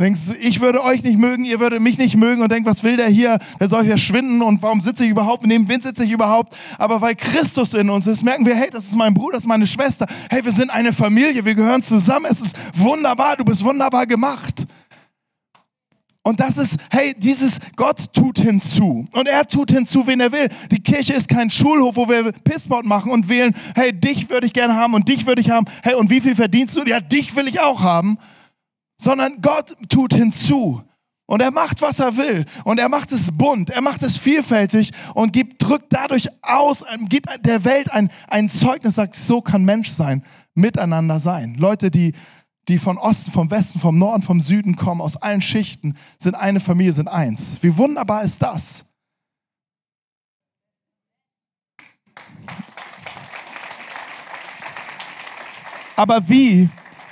denkst, 0.00 0.32
ich 0.40 0.60
würde 0.60 0.82
euch 0.84 1.02
nicht 1.02 1.18
mögen, 1.18 1.44
ihr 1.44 1.60
würdet 1.60 1.80
mich 1.80 1.98
nicht 1.98 2.16
mögen 2.16 2.42
und 2.42 2.52
denkt, 2.52 2.68
was 2.68 2.82
will 2.82 2.96
der 2.96 3.08
hier? 3.08 3.38
Der 3.58 3.68
soll 3.68 3.84
hier 3.84 3.98
schwinden 3.98 4.42
und 4.42 4.62
warum 4.62 4.80
sitze 4.80 5.04
ich 5.04 5.10
überhaupt? 5.10 5.46
Neben 5.46 5.68
wem 5.68 5.80
sitze 5.80 6.04
ich 6.04 6.12
überhaupt? 6.12 6.56
Aber 6.78 7.00
weil 7.00 7.14
Christus 7.14 7.74
in 7.74 7.90
uns 7.90 8.06
ist, 8.06 8.22
merken 8.22 8.46
wir, 8.46 8.54
hey, 8.54 8.70
das 8.70 8.84
ist 8.84 8.94
mein 8.94 9.14
Bruder, 9.14 9.34
das 9.34 9.44
ist 9.44 9.48
meine 9.48 9.66
Schwester. 9.66 10.06
Hey, 10.30 10.44
wir 10.44 10.52
sind 10.52 10.70
eine 10.70 10.92
Familie, 10.92 11.44
wir 11.44 11.54
gehören 11.54 11.82
zusammen. 11.82 12.26
Es 12.30 12.40
ist 12.40 12.56
wunderbar, 12.74 13.36
du 13.36 13.44
bist 13.44 13.64
wunderbar 13.64 14.06
gemacht. 14.06 14.66
Und 16.28 16.40
das 16.40 16.58
ist, 16.58 16.76
hey, 16.90 17.14
dieses 17.16 17.58
Gott 17.74 18.12
tut 18.12 18.38
hinzu. 18.38 19.06
Und 19.12 19.26
er 19.26 19.46
tut 19.46 19.70
hinzu, 19.70 20.06
wen 20.06 20.20
er 20.20 20.30
will. 20.30 20.50
Die 20.70 20.82
Kirche 20.82 21.14
ist 21.14 21.26
kein 21.26 21.48
Schulhof, 21.48 21.96
wo 21.96 22.06
wir 22.06 22.32
Pissbot 22.32 22.84
machen 22.84 23.10
und 23.10 23.30
wählen, 23.30 23.54
hey, 23.74 23.98
dich 23.98 24.28
würde 24.28 24.46
ich 24.46 24.52
gerne 24.52 24.74
haben 24.74 24.92
und 24.92 25.08
dich 25.08 25.24
würde 25.24 25.40
ich 25.40 25.48
haben. 25.48 25.64
Hey, 25.82 25.94
und 25.94 26.10
wie 26.10 26.20
viel 26.20 26.34
verdienst 26.34 26.76
du? 26.76 26.84
Ja, 26.84 27.00
dich 27.00 27.34
will 27.34 27.48
ich 27.48 27.60
auch 27.60 27.80
haben. 27.80 28.18
Sondern 29.00 29.40
Gott 29.40 29.74
tut 29.88 30.12
hinzu. 30.12 30.82
Und 31.24 31.40
er 31.40 31.50
macht, 31.50 31.80
was 31.80 31.98
er 31.98 32.18
will. 32.18 32.44
Und 32.64 32.78
er 32.78 32.90
macht 32.90 33.10
es 33.10 33.30
bunt, 33.32 33.70
er 33.70 33.80
macht 33.80 34.02
es 34.02 34.18
vielfältig 34.18 34.90
und 35.14 35.32
gibt, 35.32 35.66
drückt 35.66 35.94
dadurch 35.94 36.28
aus, 36.42 36.84
gibt 37.08 37.30
der 37.46 37.64
Welt 37.64 37.90
ein, 37.90 38.10
ein 38.26 38.50
Zeugnis, 38.50 38.96
sagt, 38.96 39.16
so 39.16 39.40
kann 39.40 39.64
Mensch 39.64 39.88
sein, 39.88 40.22
miteinander 40.54 41.20
sein. 41.20 41.54
Leute, 41.54 41.90
die 41.90 42.12
die 42.68 42.78
von 42.78 42.98
Osten, 42.98 43.30
vom 43.30 43.50
Westen, 43.50 43.80
vom 43.80 43.98
Norden, 43.98 44.22
vom 44.22 44.40
Süden 44.40 44.76
kommen, 44.76 45.00
aus 45.00 45.16
allen 45.16 45.40
Schichten, 45.40 45.96
sind 46.18 46.34
eine 46.34 46.60
Familie, 46.60 46.92
sind 46.92 47.08
eins. 47.08 47.62
Wie 47.62 47.76
wunderbar 47.76 48.22
ist 48.22 48.42
das? 48.42 48.84
Aber 55.96 56.28
wie, 56.28 56.68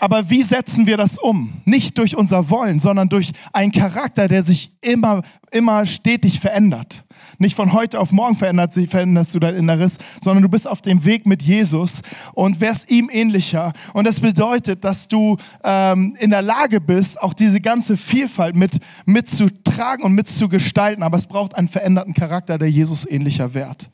aber 0.07 0.31
wie 0.31 0.45
setzen 0.45 0.87
wir 0.87 0.97
das 0.97 1.19
um? 1.19 1.53
Nicht 1.65 1.99
durch 1.99 2.17
unser 2.17 2.49
Wollen, 2.49 2.79
sondern 2.79 3.09
durch 3.09 3.33
einen 3.53 3.73
Charakter, 3.73 4.29
der 4.29 4.45
sich 4.45 4.71
immer, 4.81 5.23
immer 5.51 5.85
stetig 5.85 6.39
verändert. 6.39 7.05
Nicht 7.39 7.57
von 7.57 7.73
heute 7.73 7.99
auf 7.99 8.13
morgen 8.13 8.37
verändert 8.37 8.73
sich, 8.73 8.89
veränderst 8.89 9.35
du 9.35 9.41
dein 9.41 9.57
Inneres, 9.57 9.99
sondern 10.23 10.45
du 10.45 10.49
bist 10.49 10.69
auf 10.69 10.81
dem 10.81 11.05
Weg 11.05 11.27
mit 11.27 11.43
Jesus 11.43 12.03
und 12.35 12.61
wärst 12.61 12.89
ihm 12.89 13.11
ähnlicher. 13.13 13.73
Und 13.95 14.07
das 14.07 14.21
bedeutet, 14.21 14.85
dass 14.85 15.09
du 15.09 15.39
ähm, 15.65 16.15
in 16.21 16.31
der 16.31 16.43
Lage 16.43 16.81
bist, 16.81 17.21
auch 17.21 17.35
diese 17.35 17.61
ganze 17.61 17.97
Vielfalt 17.97 18.55
mit, 18.55 18.79
mitzutragen 19.07 20.05
und 20.05 20.13
mitzugestalten. 20.13 21.03
Aber 21.03 21.19
es 21.19 21.27
braucht 21.27 21.57
einen 21.57 21.67
veränderten 21.67 22.15
Charakter, 22.15 22.59
der 22.59 22.71
Jesus 22.71 23.11
ähnlicher 23.11 23.55
wird. 23.55 23.91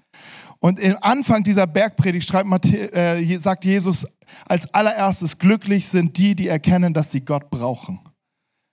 Und 0.63 0.79
im 0.79 0.97
Anfang 1.01 1.43
dieser 1.43 1.67
Bergpredigt 1.67 2.27
schreibt 2.29 2.73
äh, 2.73 3.37
sagt 3.39 3.65
Jesus 3.65 4.07
als 4.47 4.73
allererstes, 4.73 5.39
glücklich 5.39 5.89
sind 5.89 6.17
die, 6.17 6.35
die 6.35 6.49
erkennen, 6.49 6.95
dass 6.95 7.11
sie 7.11 7.21
Gott 7.21 7.51
brauchen 7.51 8.01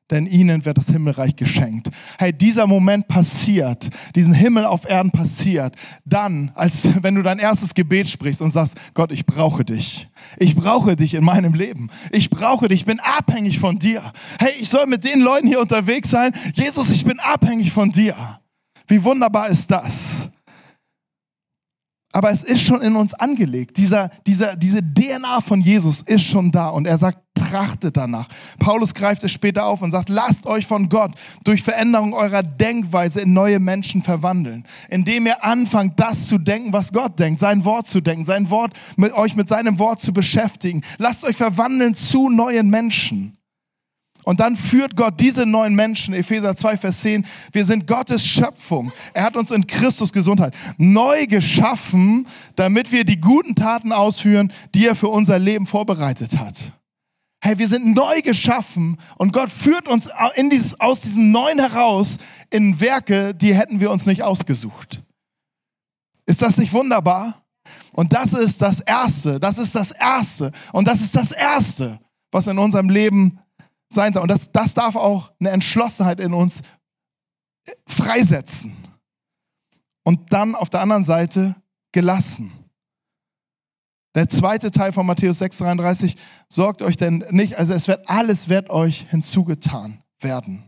denn 0.10 0.26
ihnen 0.26 0.66
wird 0.66 0.78
das 0.78 0.88
Himmelreich 0.88 1.36
geschenkt. 1.36 1.90
Hey, 2.18 2.34
dieser 2.34 2.68
Moment 2.68 3.08
passiert, 3.08 3.90
diesen 4.16 4.34
Himmel 4.34 4.66
auf 4.66 4.90
Erden 4.90 5.12
passiert, 5.12 5.76
dann, 6.06 6.52
als 6.56 6.88
wenn 7.04 7.16
du 7.16 7.22
dein 7.22 7.40
erstes 7.40 7.74
Gebet 7.74 8.10
sprichst 8.10 8.42
und 8.42 8.50
sagst, 8.50 8.76
Gott, 8.94 9.12
ich 9.12 9.26
brauche 9.26 9.64
dich. 9.64 10.08
Ich 10.38 10.56
brauche 10.56 10.96
dich 10.96 11.14
in 11.14 11.24
meinem 11.24 11.54
Leben. 11.54 11.90
Ich 12.12 12.30
brauche 12.30 12.68
dich, 12.68 12.82
ich 12.82 12.86
bin 12.86 13.00
abhängig 13.00 13.60
von 13.60 13.78
dir. 13.78 14.12
Hey, 14.40 14.54
ich 14.60 14.70
soll 14.70 14.88
mit 14.88 15.04
den 15.04 15.20
Leuten 15.20 15.48
hier 15.48 15.60
unterwegs 15.60 16.10
sein. 16.10 16.34
Jesus, 16.54 16.90
ich 16.90 17.06
bin 17.06 17.20
abhängig 17.20 17.72
von 17.72 17.92
dir. 17.92 18.40
Wie 18.88 19.04
wunderbar 19.04 19.50
ist 19.50 19.70
das? 19.70 20.30
Aber 22.12 22.32
es 22.32 22.44
ist 22.44 22.62
schon 22.62 22.82
in 22.82 22.96
uns 22.96 23.14
angelegt. 23.14 23.78
Dieser, 23.78 24.10
dieser, 24.26 24.56
diese 24.56 24.82
DNA 24.82 25.42
von 25.42 25.62
Jesus 25.62 26.02
ist 26.02 26.24
schon 26.24 26.52
da. 26.52 26.70
Und 26.70 26.88
er 26.88 26.98
sagt, 26.98 27.20
trachtet 27.36 27.98
danach. 27.98 28.28
Paulus 28.60 28.94
greift 28.94 29.24
es 29.24 29.32
später 29.32 29.66
auf 29.66 29.82
und 29.82 29.92
sagt, 29.92 30.10
lasst 30.10 30.46
euch 30.46 30.66
von 30.66 30.90
Gott 30.90 31.12
durch 31.44 31.64
Veränderung 31.64 32.14
eurer 32.14 32.44
Denkweise 32.44 33.22
in 33.22 33.34
neue 33.34 33.60
Menschen 33.60 34.04
verwandeln. 34.04 34.66
Indem 34.90 35.26
ihr 35.26 35.44
anfangt, 35.44 36.00
das 36.00 36.28
zu 36.28 36.38
denken, 36.38 36.74
was 36.74 36.92
Gott 36.92 37.20
denkt, 37.20 37.40
sein 37.40 37.64
Wort 37.64 37.88
zu 37.88 38.02
denken, 38.02 38.26
sein 38.26 38.50
Wort 38.50 38.74
mit 38.98 39.14
euch 39.14 39.36
mit 39.36 39.48
seinem 39.48 39.80
Wort 39.80 40.02
zu 40.02 40.14
beschäftigen. 40.14 40.82
Lasst 40.98 41.24
euch 41.24 41.36
verwandeln 41.36 41.94
zu 41.96 42.30
neuen 42.30 42.70
Menschen. 42.70 43.39
Und 44.24 44.40
dann 44.40 44.56
führt 44.56 44.96
Gott 44.96 45.20
diese 45.20 45.46
neuen 45.46 45.76
Menschen, 45.76 46.14
Epheser 46.14 46.56
2, 46.56 46.78
Vers 46.78 47.02
10, 47.02 47.26
wir 47.52 47.66
sind 47.66 47.88
Gottes 47.88 48.26
Schöpfung. 48.26 48.92
Er 49.14 49.24
hat 49.24 49.38
uns 49.38 49.52
in 49.52 49.66
Christus 49.66 50.12
Gesundheit 50.12 50.54
neu 50.78 51.26
geschaffen, 51.26 52.28
damit 52.56 52.92
wir 52.92 53.06
die 53.06 53.20
guten 53.20 53.56
Taten 53.56 53.92
ausführen, 53.92 54.52
die 54.76 54.86
er 54.86 54.96
für 54.96 55.08
unser 55.08 55.40
Leben 55.40 55.68
vorbereitet 55.68 56.38
hat. 56.38 56.74
Hey, 57.42 57.58
wir 57.58 57.68
sind 57.68 57.96
neu 57.96 58.22
geschaffen 58.22 58.98
und 59.18 59.32
Gott 59.32 59.50
führt 59.50 59.88
uns 59.88 60.10
in 60.36 60.50
dieses, 60.50 60.80
aus 60.80 61.00
diesem 61.00 61.32
Neuen 61.32 61.58
heraus 61.58 62.18
in 62.50 62.82
Werke, 62.82 63.34
die 63.34 63.56
hätten 63.56 63.80
wir 63.80 63.92
uns 63.92 64.06
nicht 64.06 64.24
ausgesucht. 64.24 65.02
Ist 66.26 66.42
das 66.42 66.58
nicht 66.58 66.74
wunderbar? 66.74 67.46
Und 67.94 68.14
das 68.14 68.34
ist 68.34 68.62
das 68.62 68.82
Erste, 68.82 69.40
das 69.40 69.58
ist 69.58 69.74
das 69.74 69.92
Erste 69.92 70.52
und 70.74 70.88
das 70.88 71.02
ist 71.02 71.16
das 71.16 71.32
Erste, 71.32 72.00
was 72.32 72.48
in 72.48 72.58
unserem 72.58 72.90
Leben 72.90 73.40
sein 73.90 74.14
soll. 74.14 74.24
Und 74.24 74.30
das, 74.32 74.52
das 74.52 74.74
darf 74.74 74.96
auch 74.96 75.32
eine 75.40 75.50
Entschlossenheit 75.50 76.20
in 76.20 76.34
uns 76.34 76.62
freisetzen. 77.88 78.76
Und 80.04 80.32
dann 80.34 80.56
auf 80.56 80.70
der 80.70 80.82
anderen 80.82 81.04
Seite 81.04 81.56
gelassen. 81.92 82.52
Der 84.16 84.28
zweite 84.28 84.72
Teil 84.72 84.92
von 84.92 85.06
Matthäus 85.06 85.42
6,33, 85.42 86.16
sorgt 86.48 86.82
euch 86.82 86.98
denn 86.98 87.24
nicht, 87.30 87.58
also 87.58 87.74
es 87.74 87.88
wird 87.88 88.10
alles 88.10 88.50
wird 88.50 88.70
euch 88.70 89.08
hinzugetan 89.10 90.04
werden. 90.20 90.64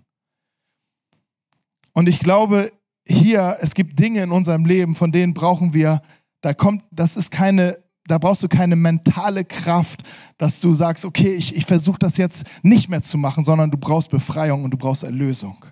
Und 1.93 2.07
ich 2.07 2.19
glaube, 2.19 2.71
hier, 3.07 3.57
es 3.59 3.73
gibt 3.73 3.99
Dinge 3.99 4.21
in 4.21 4.31
unserem 4.31 4.65
Leben, 4.65 4.95
von 4.95 5.11
denen 5.11 5.33
brauchen 5.33 5.73
wir, 5.73 6.01
da 6.41 6.53
kommt, 6.53 6.83
das 6.91 7.17
ist 7.17 7.31
keine, 7.31 7.80
da 8.07 8.17
brauchst 8.17 8.43
du 8.43 8.47
keine 8.47 8.75
mentale 8.75 9.45
Kraft, 9.45 10.01
dass 10.37 10.59
du 10.59 10.73
sagst, 10.73 11.05
okay, 11.05 11.33
ich, 11.33 11.55
ich 11.55 11.65
versuche 11.65 11.99
das 11.99 12.17
jetzt 12.17 12.45
nicht 12.63 12.89
mehr 12.89 13.01
zu 13.01 13.17
machen, 13.17 13.43
sondern 13.43 13.71
du 13.71 13.77
brauchst 13.77 14.09
Befreiung 14.09 14.63
und 14.63 14.71
du 14.71 14.77
brauchst 14.77 15.03
Erlösung. 15.03 15.63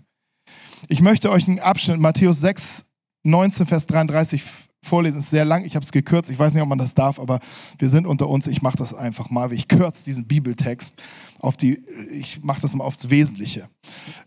Ich 0.88 1.02
möchte 1.02 1.32
euch 1.32 1.48
einen 1.48 1.60
Abschnitt, 1.60 2.00
Matthäus 2.00 2.40
6, 2.42 2.86
19, 3.24 3.66
Vers 3.66 3.86
33 3.88 4.42
vorlesen. 4.82 5.20
Es 5.20 5.26
ist 5.26 5.32
sehr 5.32 5.46
lang, 5.46 5.66
ich 5.66 5.76
habe 5.76 5.84
es 5.84 5.92
gekürzt. 5.92 6.32
Ich 6.32 6.40
weiß 6.40 6.54
nicht, 6.54 6.64
ob 6.64 6.70
man 6.70 6.78
das 6.78 6.94
darf, 6.94 7.20
aber 7.20 7.40
wir 7.78 7.90
sind 7.90 8.08
unter 8.08 8.30
uns. 8.30 8.48
Ich 8.48 8.62
mache 8.62 8.78
das 8.78 8.94
einfach 8.94 9.30
mal. 9.30 9.52
Ich 9.52 9.68
kürze 9.68 10.06
diesen 10.06 10.28
Bibeltext 10.28 11.02
auf 11.40 11.58
die, 11.58 11.84
ich 12.12 12.42
mache 12.44 12.62
das 12.62 12.76
mal 12.76 12.84
aufs 12.84 13.10
Wesentliche. 13.10 13.70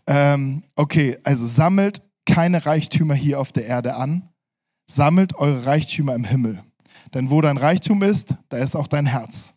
Ähm, 0.07 0.63
okay, 0.75 1.17
also 1.23 1.45
sammelt 1.45 2.01
keine 2.25 2.65
Reichtümer 2.65 3.15
hier 3.15 3.39
auf 3.39 3.51
der 3.51 3.65
Erde 3.65 3.95
an, 3.95 4.29
sammelt 4.85 5.35
eure 5.35 5.65
Reichtümer 5.65 6.15
im 6.15 6.23
Himmel. 6.23 6.63
Denn 7.13 7.29
wo 7.29 7.41
dein 7.41 7.57
Reichtum 7.57 8.01
ist, 8.03 8.35
da 8.49 8.57
ist 8.57 8.75
auch 8.75 8.87
dein 8.87 9.05
Herz. 9.05 9.53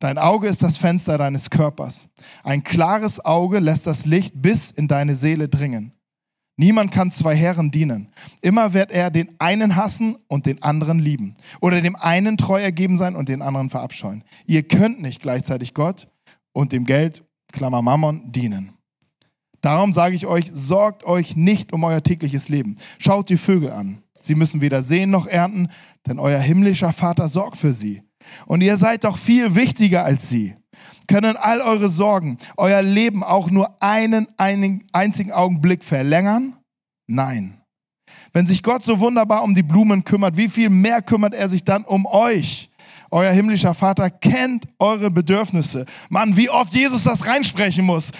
Dein 0.00 0.16
Auge 0.16 0.48
ist 0.48 0.62
das 0.62 0.78
Fenster 0.78 1.18
deines 1.18 1.50
Körpers. 1.50 2.08
Ein 2.42 2.64
klares 2.64 3.22
Auge 3.22 3.58
lässt 3.58 3.86
das 3.86 4.06
Licht 4.06 4.32
bis 4.34 4.70
in 4.70 4.88
deine 4.88 5.14
Seele 5.14 5.48
dringen. 5.48 5.94
Niemand 6.56 6.90
kann 6.90 7.10
zwei 7.10 7.34
Herren 7.34 7.70
dienen. 7.70 8.08
Immer 8.42 8.74
wird 8.74 8.90
er 8.90 9.10
den 9.10 9.34
einen 9.38 9.76
hassen 9.76 10.16
und 10.28 10.46
den 10.46 10.62
anderen 10.62 10.98
lieben. 10.98 11.34
Oder 11.60 11.80
dem 11.80 11.96
einen 11.96 12.36
treu 12.36 12.60
ergeben 12.60 12.96
sein 12.96 13.16
und 13.16 13.28
den 13.28 13.40
anderen 13.40 13.70
verabscheuen. 13.70 14.24
Ihr 14.46 14.62
könnt 14.62 15.00
nicht 15.00 15.22
gleichzeitig 15.22 15.74
Gott 15.74 16.06
und 16.52 16.72
dem 16.72 16.84
Geld, 16.84 17.22
Klammer 17.52 17.82
Mammon, 17.82 18.30
dienen. 18.32 18.72
Darum 19.60 19.92
sage 19.92 20.16
ich 20.16 20.26
euch, 20.26 20.50
sorgt 20.52 21.04
euch 21.04 21.36
nicht 21.36 21.72
um 21.72 21.84
euer 21.84 22.02
tägliches 22.02 22.48
Leben. 22.48 22.76
Schaut 22.98 23.28
die 23.28 23.36
Vögel 23.36 23.70
an. 23.70 24.02
Sie 24.20 24.34
müssen 24.34 24.60
weder 24.60 24.82
sehen 24.82 25.10
noch 25.10 25.26
ernten, 25.26 25.68
denn 26.06 26.18
euer 26.18 26.38
himmlischer 26.38 26.92
Vater 26.92 27.28
sorgt 27.28 27.56
für 27.56 27.72
sie. 27.72 28.02
Und 28.46 28.60
ihr 28.60 28.76
seid 28.76 29.04
doch 29.04 29.18
viel 29.18 29.54
wichtiger 29.54 30.04
als 30.04 30.28
sie. 30.28 30.56
Können 31.08 31.36
all 31.36 31.60
eure 31.60 31.88
Sorgen, 31.88 32.38
euer 32.56 32.82
Leben 32.82 33.24
auch 33.24 33.50
nur 33.50 33.82
einen, 33.82 34.28
einen 34.36 34.84
einzigen 34.92 35.32
Augenblick 35.32 35.84
verlängern? 35.84 36.56
Nein. 37.06 37.60
Wenn 38.32 38.46
sich 38.46 38.62
Gott 38.62 38.84
so 38.84 39.00
wunderbar 39.00 39.42
um 39.42 39.54
die 39.54 39.62
Blumen 39.62 40.04
kümmert, 40.04 40.36
wie 40.36 40.48
viel 40.48 40.70
mehr 40.70 41.02
kümmert 41.02 41.34
er 41.34 41.48
sich 41.48 41.64
dann 41.64 41.84
um 41.84 42.06
euch? 42.06 42.69
Euer 43.10 43.32
himmlischer 43.32 43.74
Vater 43.74 44.08
kennt 44.08 44.64
eure 44.78 45.10
Bedürfnisse. 45.10 45.84
Mann, 46.10 46.36
wie 46.36 46.48
oft 46.48 46.74
Jesus 46.74 47.04
das 47.04 47.26
reinsprechen 47.26 47.84
muss. 47.84 48.12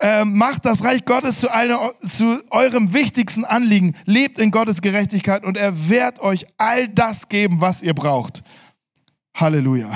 Ähm, 0.00 0.36
macht 0.36 0.64
das 0.64 0.82
Reich 0.82 1.04
Gottes 1.04 1.40
zu, 1.40 1.52
eine, 1.52 1.78
zu 2.02 2.38
eurem 2.50 2.94
wichtigsten 2.94 3.44
Anliegen. 3.44 3.94
Lebt 4.06 4.38
in 4.38 4.50
Gottes 4.50 4.80
Gerechtigkeit 4.80 5.44
und 5.44 5.58
er 5.58 5.88
wird 5.88 6.20
euch 6.20 6.46
all 6.56 6.88
das 6.88 7.28
geben, 7.28 7.60
was 7.60 7.82
ihr 7.82 7.94
braucht. 7.94 8.42
Halleluja. 9.34 9.90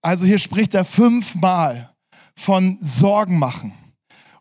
Also 0.00 0.24
hier 0.24 0.38
spricht 0.38 0.74
er 0.74 0.84
fünfmal 0.84 1.92
von 2.36 2.78
Sorgen 2.82 3.38
machen. 3.38 3.72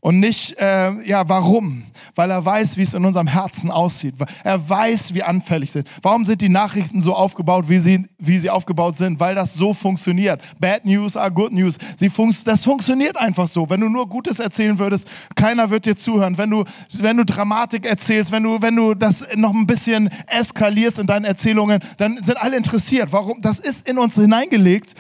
Und 0.01 0.19
nicht, 0.19 0.57
äh, 0.59 0.99
ja, 1.07 1.29
warum? 1.29 1.83
Weil 2.15 2.31
er 2.31 2.43
weiß, 2.43 2.75
wie 2.77 2.81
es 2.81 2.95
in 2.95 3.05
unserem 3.05 3.27
Herzen 3.27 3.69
aussieht. 3.69 4.15
Er 4.43 4.67
weiß, 4.67 5.13
wie 5.13 5.21
anfällig 5.21 5.69
sind. 5.69 5.87
Warum 6.01 6.25
sind 6.25 6.41
die 6.41 6.49
Nachrichten 6.49 6.99
so 7.01 7.13
aufgebaut, 7.13 7.69
wie 7.69 7.77
sie, 7.77 8.07
wie 8.17 8.39
sie 8.39 8.49
aufgebaut 8.49 8.97
sind? 8.97 9.19
Weil 9.19 9.35
das 9.35 9.53
so 9.53 9.75
funktioniert. 9.75 10.41
Bad 10.59 10.85
News 10.85 11.15
are 11.15 11.31
good 11.31 11.51
news. 11.51 11.77
Sie 11.97 12.09
fun 12.09 12.35
das 12.45 12.63
funktioniert 12.63 13.15
einfach 13.15 13.47
so. 13.47 13.69
Wenn 13.69 13.81
du 13.81 13.89
nur 13.89 14.09
Gutes 14.09 14.39
erzählen 14.39 14.79
würdest, 14.79 15.07
keiner 15.35 15.69
wird 15.69 15.85
dir 15.85 15.95
zuhören. 15.95 16.35
Wenn 16.35 16.49
du, 16.49 16.63
wenn 16.93 17.17
du 17.17 17.23
Dramatik 17.23 17.85
erzählst, 17.85 18.31
wenn 18.31 18.41
du, 18.41 18.59
wenn 18.59 18.75
du 18.75 18.95
das 18.95 19.27
noch 19.35 19.53
ein 19.53 19.67
bisschen 19.67 20.09
eskalierst 20.25 20.97
in 20.97 21.05
deinen 21.05 21.25
Erzählungen, 21.25 21.79
dann 21.97 22.23
sind 22.23 22.41
alle 22.41 22.57
interessiert. 22.57 23.09
Warum? 23.11 23.39
Das 23.41 23.59
ist 23.59 23.87
in 23.87 23.99
uns 23.99 24.15
hineingelegt. 24.15 24.95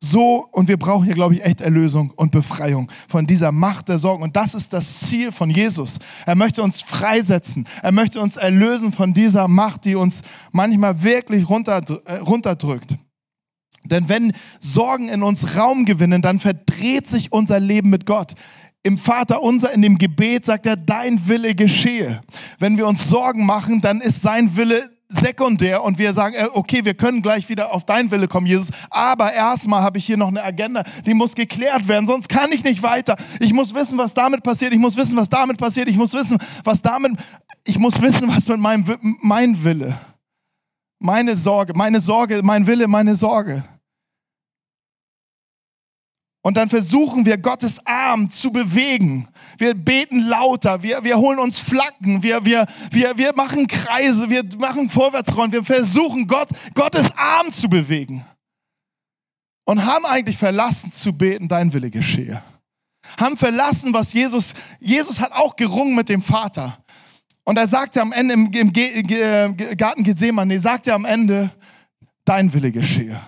So, 0.00 0.46
und 0.52 0.68
wir 0.68 0.76
brauchen 0.76 1.04
hier, 1.04 1.14
glaube 1.14 1.34
ich, 1.34 1.44
echt 1.44 1.62
Erlösung 1.62 2.12
und 2.16 2.30
Befreiung 2.30 2.90
von 3.08 3.26
dieser 3.26 3.50
Macht 3.50 3.88
der 3.88 3.98
Sorgen. 3.98 4.22
Und 4.22 4.36
das 4.36 4.54
ist 4.54 4.72
das 4.72 5.00
Ziel 5.00 5.32
von 5.32 5.48
Jesus. 5.48 5.98
Er 6.26 6.34
möchte 6.34 6.62
uns 6.62 6.82
freisetzen. 6.82 7.66
Er 7.82 7.92
möchte 7.92 8.20
uns 8.20 8.36
erlösen 8.36 8.92
von 8.92 9.14
dieser 9.14 9.48
Macht, 9.48 9.86
die 9.86 9.94
uns 9.94 10.22
manchmal 10.52 11.02
wirklich 11.02 11.44
äh, 11.48 12.12
runterdrückt. 12.18 12.96
Denn 13.84 14.08
wenn 14.08 14.32
Sorgen 14.58 15.08
in 15.08 15.22
uns 15.22 15.56
Raum 15.56 15.84
gewinnen, 15.84 16.20
dann 16.20 16.40
verdreht 16.40 17.06
sich 17.06 17.32
unser 17.32 17.58
Leben 17.58 17.88
mit 17.88 18.04
Gott. 18.04 18.34
Im 18.82 18.98
Vater 18.98 19.42
unser, 19.42 19.72
in 19.72 19.82
dem 19.82 19.98
Gebet 19.98 20.44
sagt 20.44 20.66
er, 20.66 20.76
dein 20.76 21.26
Wille 21.26 21.54
geschehe. 21.54 22.20
Wenn 22.58 22.76
wir 22.76 22.86
uns 22.86 23.08
Sorgen 23.08 23.46
machen, 23.46 23.80
dann 23.80 24.00
ist 24.00 24.22
sein 24.22 24.56
Wille 24.56 24.95
sekundär 25.08 25.82
und 25.82 25.98
wir 25.98 26.12
sagen, 26.12 26.34
äh, 26.34 26.48
okay, 26.52 26.84
wir 26.84 26.94
können 26.94 27.22
gleich 27.22 27.48
wieder 27.48 27.72
auf 27.72 27.84
dein 27.84 28.10
Wille 28.10 28.28
kommen, 28.28 28.46
Jesus, 28.46 28.70
aber 28.90 29.32
erstmal 29.32 29.82
habe 29.82 29.98
ich 29.98 30.06
hier 30.06 30.16
noch 30.16 30.28
eine 30.28 30.42
Agenda, 30.42 30.84
die 31.04 31.14
muss 31.14 31.34
geklärt 31.34 31.88
werden, 31.88 32.06
sonst 32.06 32.28
kann 32.28 32.50
ich 32.52 32.64
nicht 32.64 32.82
weiter. 32.82 33.16
Ich 33.40 33.52
muss 33.52 33.74
wissen, 33.74 33.98
was 33.98 34.14
damit 34.14 34.42
passiert, 34.42 34.72
ich 34.72 34.78
muss 34.78 34.96
wissen, 34.96 35.16
was 35.16 35.28
damit 35.28 35.58
passiert, 35.58 35.88
ich 35.88 35.96
muss 35.96 36.12
wissen, 36.12 36.38
was 36.64 36.82
damit, 36.82 37.12
ich 37.64 37.78
muss 37.78 38.00
wissen, 38.00 38.28
was 38.28 38.48
mit 38.48 38.58
meinem 38.58 38.84
mein 39.22 39.62
Wille, 39.62 39.96
meine 40.98 41.36
Sorge, 41.36 41.72
meine 41.74 42.00
Sorge, 42.00 42.40
mein 42.42 42.66
Wille, 42.66 42.88
meine 42.88 43.14
Sorge. 43.14 43.64
Und 46.46 46.56
dann 46.56 46.68
versuchen 46.68 47.26
wir, 47.26 47.38
Gottes 47.38 47.84
Arm 47.84 48.30
zu 48.30 48.52
bewegen. 48.52 49.26
Wir 49.58 49.74
beten 49.74 50.20
lauter, 50.20 50.80
wir, 50.80 51.02
wir 51.02 51.16
holen 51.16 51.40
uns 51.40 51.58
Flaggen, 51.58 52.22
wir, 52.22 52.44
wir, 52.44 52.66
wir, 52.92 53.18
wir 53.18 53.34
machen 53.34 53.66
Kreise, 53.66 54.30
wir 54.30 54.44
machen 54.56 54.88
Vorwärtsrollen, 54.88 55.50
wir 55.50 55.64
versuchen, 55.64 56.28
Gott, 56.28 56.50
Gottes 56.74 57.10
Arm 57.16 57.50
zu 57.50 57.68
bewegen. 57.68 58.24
Und 59.64 59.84
haben 59.86 60.06
eigentlich 60.06 60.36
verlassen 60.36 60.92
zu 60.92 61.12
beten, 61.12 61.48
dein 61.48 61.72
Wille 61.72 61.90
geschehe. 61.90 62.40
Haben 63.18 63.36
verlassen, 63.36 63.92
was 63.92 64.12
Jesus, 64.12 64.54
Jesus 64.78 65.18
hat 65.18 65.32
auch 65.32 65.56
gerungen 65.56 65.96
mit 65.96 66.08
dem 66.08 66.22
Vater. 66.22 66.78
Und 67.42 67.58
er 67.58 67.66
sagte 67.66 68.00
am 68.00 68.12
Ende 68.12 68.34
im, 68.34 68.52
im 68.52 68.72
Garten 69.76 70.04
Gethsemane, 70.04 70.60
sagte 70.60 70.94
am 70.94 71.06
Ende, 71.06 71.50
dein 72.24 72.54
Wille 72.54 72.70
geschehe. 72.70 73.20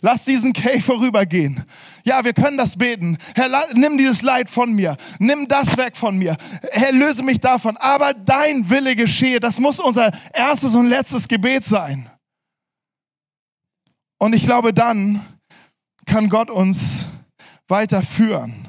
Lass 0.00 0.24
diesen 0.24 0.52
Cave 0.52 0.80
vorübergehen. 0.80 1.64
Ja, 2.04 2.24
wir 2.24 2.32
können 2.32 2.58
das 2.58 2.76
beten. 2.76 3.18
Herr, 3.34 3.48
nimm 3.74 3.98
dieses 3.98 4.22
Leid 4.22 4.50
von 4.50 4.72
mir. 4.72 4.96
Nimm 5.18 5.48
das 5.48 5.76
weg 5.76 5.96
von 5.96 6.16
mir. 6.16 6.36
Herr, 6.72 6.92
löse 6.92 7.22
mich 7.22 7.40
davon. 7.40 7.76
Aber 7.76 8.12
dein 8.14 8.68
Wille 8.70 8.96
geschehe. 8.96 9.40
Das 9.40 9.58
muss 9.58 9.80
unser 9.80 10.10
erstes 10.32 10.74
und 10.74 10.86
letztes 10.86 11.28
Gebet 11.28 11.64
sein. 11.64 12.10
Und 14.18 14.32
ich 14.34 14.44
glaube, 14.44 14.72
dann 14.72 15.24
kann 16.06 16.28
Gott 16.28 16.50
uns 16.50 17.08
weiterführen. 17.68 18.68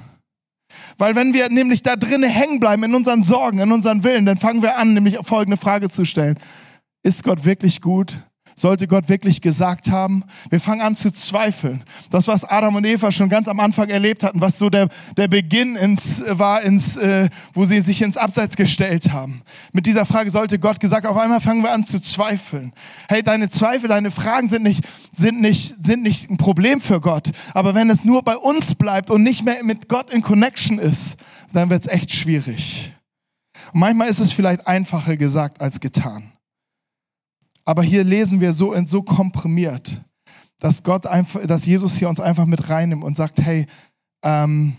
Weil 0.98 1.16
wenn 1.16 1.34
wir 1.34 1.50
nämlich 1.50 1.84
da 1.84 1.96
drinnen 1.96 2.30
hängen 2.30 2.60
bleiben 2.60 2.84
in 2.84 2.96
unseren 2.96 3.24
Sorgen, 3.24 3.60
in 3.60 3.72
unseren 3.72 4.04
Willen, 4.04 4.26
dann 4.26 4.38
fangen 4.38 4.62
wir 4.62 4.78
an, 4.78 4.94
nämlich 4.94 5.18
folgende 5.22 5.58
Frage 5.58 5.90
zu 5.90 6.06
stellen. 6.06 6.40
Ist 7.04 7.24
Gott 7.24 7.46
wirklich 7.46 7.82
gut? 7.82 8.14
Sollte 8.56 8.88
Gott 8.88 9.10
wirklich 9.10 9.42
gesagt 9.42 9.92
haben? 9.92 10.24
Wir 10.50 10.60
fangen 10.60 10.82
an 10.82 10.96
zu 10.96 11.12
zweifeln. 11.12 11.84
Das, 12.10 12.28
was 12.28 12.44
Adam 12.44 12.76
und 12.76 12.86
Eva 12.86 13.12
schon 13.12 13.30
ganz 13.30 13.48
am 13.48 13.60
Anfang 13.60 13.90
erlebt 13.90 14.24
hatten, 14.24 14.42
was 14.42 14.58
so 14.58 14.70
der, 14.70 14.88
der 15.18 15.28
Beginn 15.28 15.76
ins, 15.76 16.24
war, 16.28 16.62
ins, 16.62 16.98
äh, 16.98 17.30
wo 17.54 17.66
sie 17.66 17.82
sich 17.82 18.02
ins 18.02 18.18
Abseits 18.18 18.56
gestellt 18.56 19.12
haben. 19.12 19.42
Mit 19.74 19.86
dieser 19.86 20.06
Frage 20.06 20.32
sollte 20.32 20.58
Gott 20.58 20.80
gesagt, 20.80 21.06
auf 21.06 21.18
einmal 21.18 21.42
fangen 21.42 21.62
wir 21.62 21.72
an 21.72 21.84
zu 21.84 22.00
zweifeln. 22.00 22.74
Hey, 23.10 23.22
deine 23.22 23.50
Zweifel, 23.50 23.90
deine 23.90 24.10
Fragen 24.10 24.50
sind 24.50 24.64
nicht, 24.64 24.86
sind 25.12 25.42
nicht, 25.42 25.76
sind 25.86 26.02
nicht 26.02 26.30
ein 26.30 26.38
Problem 26.38 26.80
für 26.80 27.02
Gott. 27.02 27.32
Aber 27.54 27.76
wenn 27.76 27.90
es 27.90 28.06
nur 28.06 28.24
bei 28.24 28.38
uns 28.38 28.76
bleibt 28.76 29.12
und 29.12 29.24
nicht 29.24 29.44
mehr 29.44 29.64
mit 29.64 29.90
Gott 29.90 30.12
in 30.12 30.22
Connection 30.22 30.80
ist, 30.80 31.18
dann 31.52 31.70
wird 31.70 31.86
es 31.86 31.92
echt 31.92 32.12
schwierig. 32.12 32.94
Und 33.74 33.80
manchmal 33.82 34.08
ist 34.08 34.20
es 34.20 34.32
vielleicht 34.32 34.68
einfacher 34.68 35.18
gesagt 35.18 35.60
als 35.60 35.80
getan. 35.80 36.35
Aber 37.66 37.84
hier 37.84 38.04
lesen 38.04 38.40
wir 38.40 38.54
so, 38.54 38.76
so 38.86 39.02
komprimiert, 39.02 40.02
dass 40.60 40.84
Gott 40.84 41.06
einfach, 41.08 41.46
dass 41.46 41.66
Jesus 41.66 41.98
hier 41.98 42.08
uns 42.08 42.20
einfach 42.20 42.46
mit 42.46 42.70
reinnimmt 42.70 43.04
und 43.04 43.18
sagt, 43.18 43.42
hey, 43.42 43.66
ähm, 44.24 44.78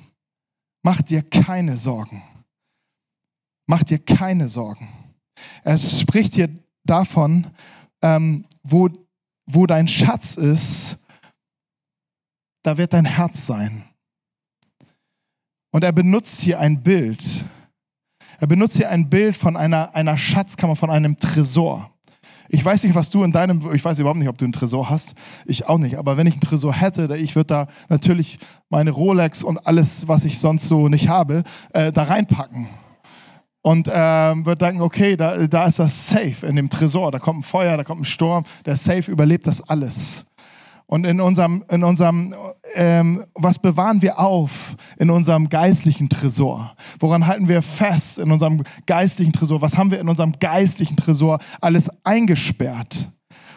mach 0.83 1.03
dir 1.03 1.23
keine 1.23 1.77
Sorgen. 1.77 2.23
Mach 3.67 3.83
dir 3.83 3.99
keine 3.99 4.49
Sorgen. 4.49 4.89
Er 5.65 5.77
spricht 5.77 6.35
hier 6.35 6.49
davon, 6.85 7.51
ähm, 8.03 8.47
wo, 8.63 8.89
wo 9.47 9.67
dein 9.67 9.89
Schatz 9.89 10.37
ist, 10.37 10.99
da 12.63 12.79
wird 12.79 12.93
dein 12.93 13.05
Herz 13.05 13.47
sein. 13.47 13.85
Und 15.73 15.85
er 15.85 15.93
benutzt 15.93 16.41
hier 16.41 16.59
ein 16.59 16.83
Bild. 16.83 17.45
Er 18.39 18.47
benutzt 18.47 18.77
hier 18.77 18.91
ein 18.91 19.11
Bild 19.11 19.37
von 19.37 19.57
einer, 19.57 19.95
einer 19.95 20.17
Schatzkammer, 20.17 20.77
von 20.77 20.91
einem 20.91 21.19
Tresor. 21.19 21.96
Ich 22.49 22.65
weiß 22.65 22.85
nicht, 22.85 22.95
was 22.95 23.11
du 23.11 23.23
in 23.23 23.33
deinem, 23.33 23.73
ich 23.73 23.85
weiß 23.85 23.99
überhaupt 23.99 24.19
nicht, 24.19 24.29
ob 24.29 24.39
du 24.39 24.45
einen 24.45 24.53
Tresor 24.53 24.89
hast. 24.89 25.15
Ich 25.45 25.69
auch 25.69 25.79
nicht. 25.79 25.97
Aber 25.97 26.17
wenn 26.17 26.27
ich 26.27 26.35
einen 26.35 26.41
Tresor 26.41 26.73
hätte, 26.73 27.17
ich 27.17 27.35
würde 27.37 27.47
da 27.47 27.67
natürlich 27.89 28.39
meine 28.69 28.91
Rolex 28.91 29.43
und 29.43 29.67
alles, 29.67 30.09
was 30.09 30.25
ich 30.25 30.39
sonst 30.39 30.69
so 30.69 30.89
nicht 30.89 31.09
habe, 31.09 31.43
äh, 31.73 31.93
da 31.93 32.05
reinpacken. 32.05 32.69
Und 33.63 33.91
ähm, 33.93 34.47
würde 34.47 34.65
denken, 34.65 34.81
okay, 34.81 35.17
da, 35.17 35.47
da 35.49 35.67
ist 35.67 35.81
das 35.81 36.09
safe 36.09 36.47
in 36.47 36.55
dem 36.55 36.71
Tresor. 36.71 37.11
Da 37.11 37.19
kommt 37.19 37.41
ein 37.41 37.43
Feuer, 37.43 37.77
da 37.77 37.83
kommt 37.83 38.03
ein 38.03 38.05
Sturm. 38.05 38.45
Der 38.65 38.77
safe 38.77 39.11
überlebt 39.11 39.47
das 39.47 39.61
alles. 39.69 40.27
Und 40.87 41.05
in 41.05 41.21
unserem, 41.21 41.65
in 41.69 41.83
unserem 41.83 42.35
ähm, 42.75 43.25
was 43.35 43.59
bewahren 43.59 44.03
wir 44.03 44.19
auf 44.19 44.77
in 44.99 45.11
unserem 45.11 45.49
geistlichen 45.49 46.09
Tresor? 46.09 46.77
Woran 47.01 47.27
halten 47.27 47.49
wir 47.49 47.63
fest 47.63 48.19
in 48.19 48.31
unserem 48.31 48.63
geistlichen 48.87 49.33
Tresor? 49.33 49.63
Was 49.63 49.77
haben 49.77 49.91
wir 49.91 49.99
in 49.99 50.09
unserem 50.09 50.33
geistlichen 50.39 50.97
Tresor 50.97 51.39
alles 51.61 51.91
eingesperrt? 52.05 53.11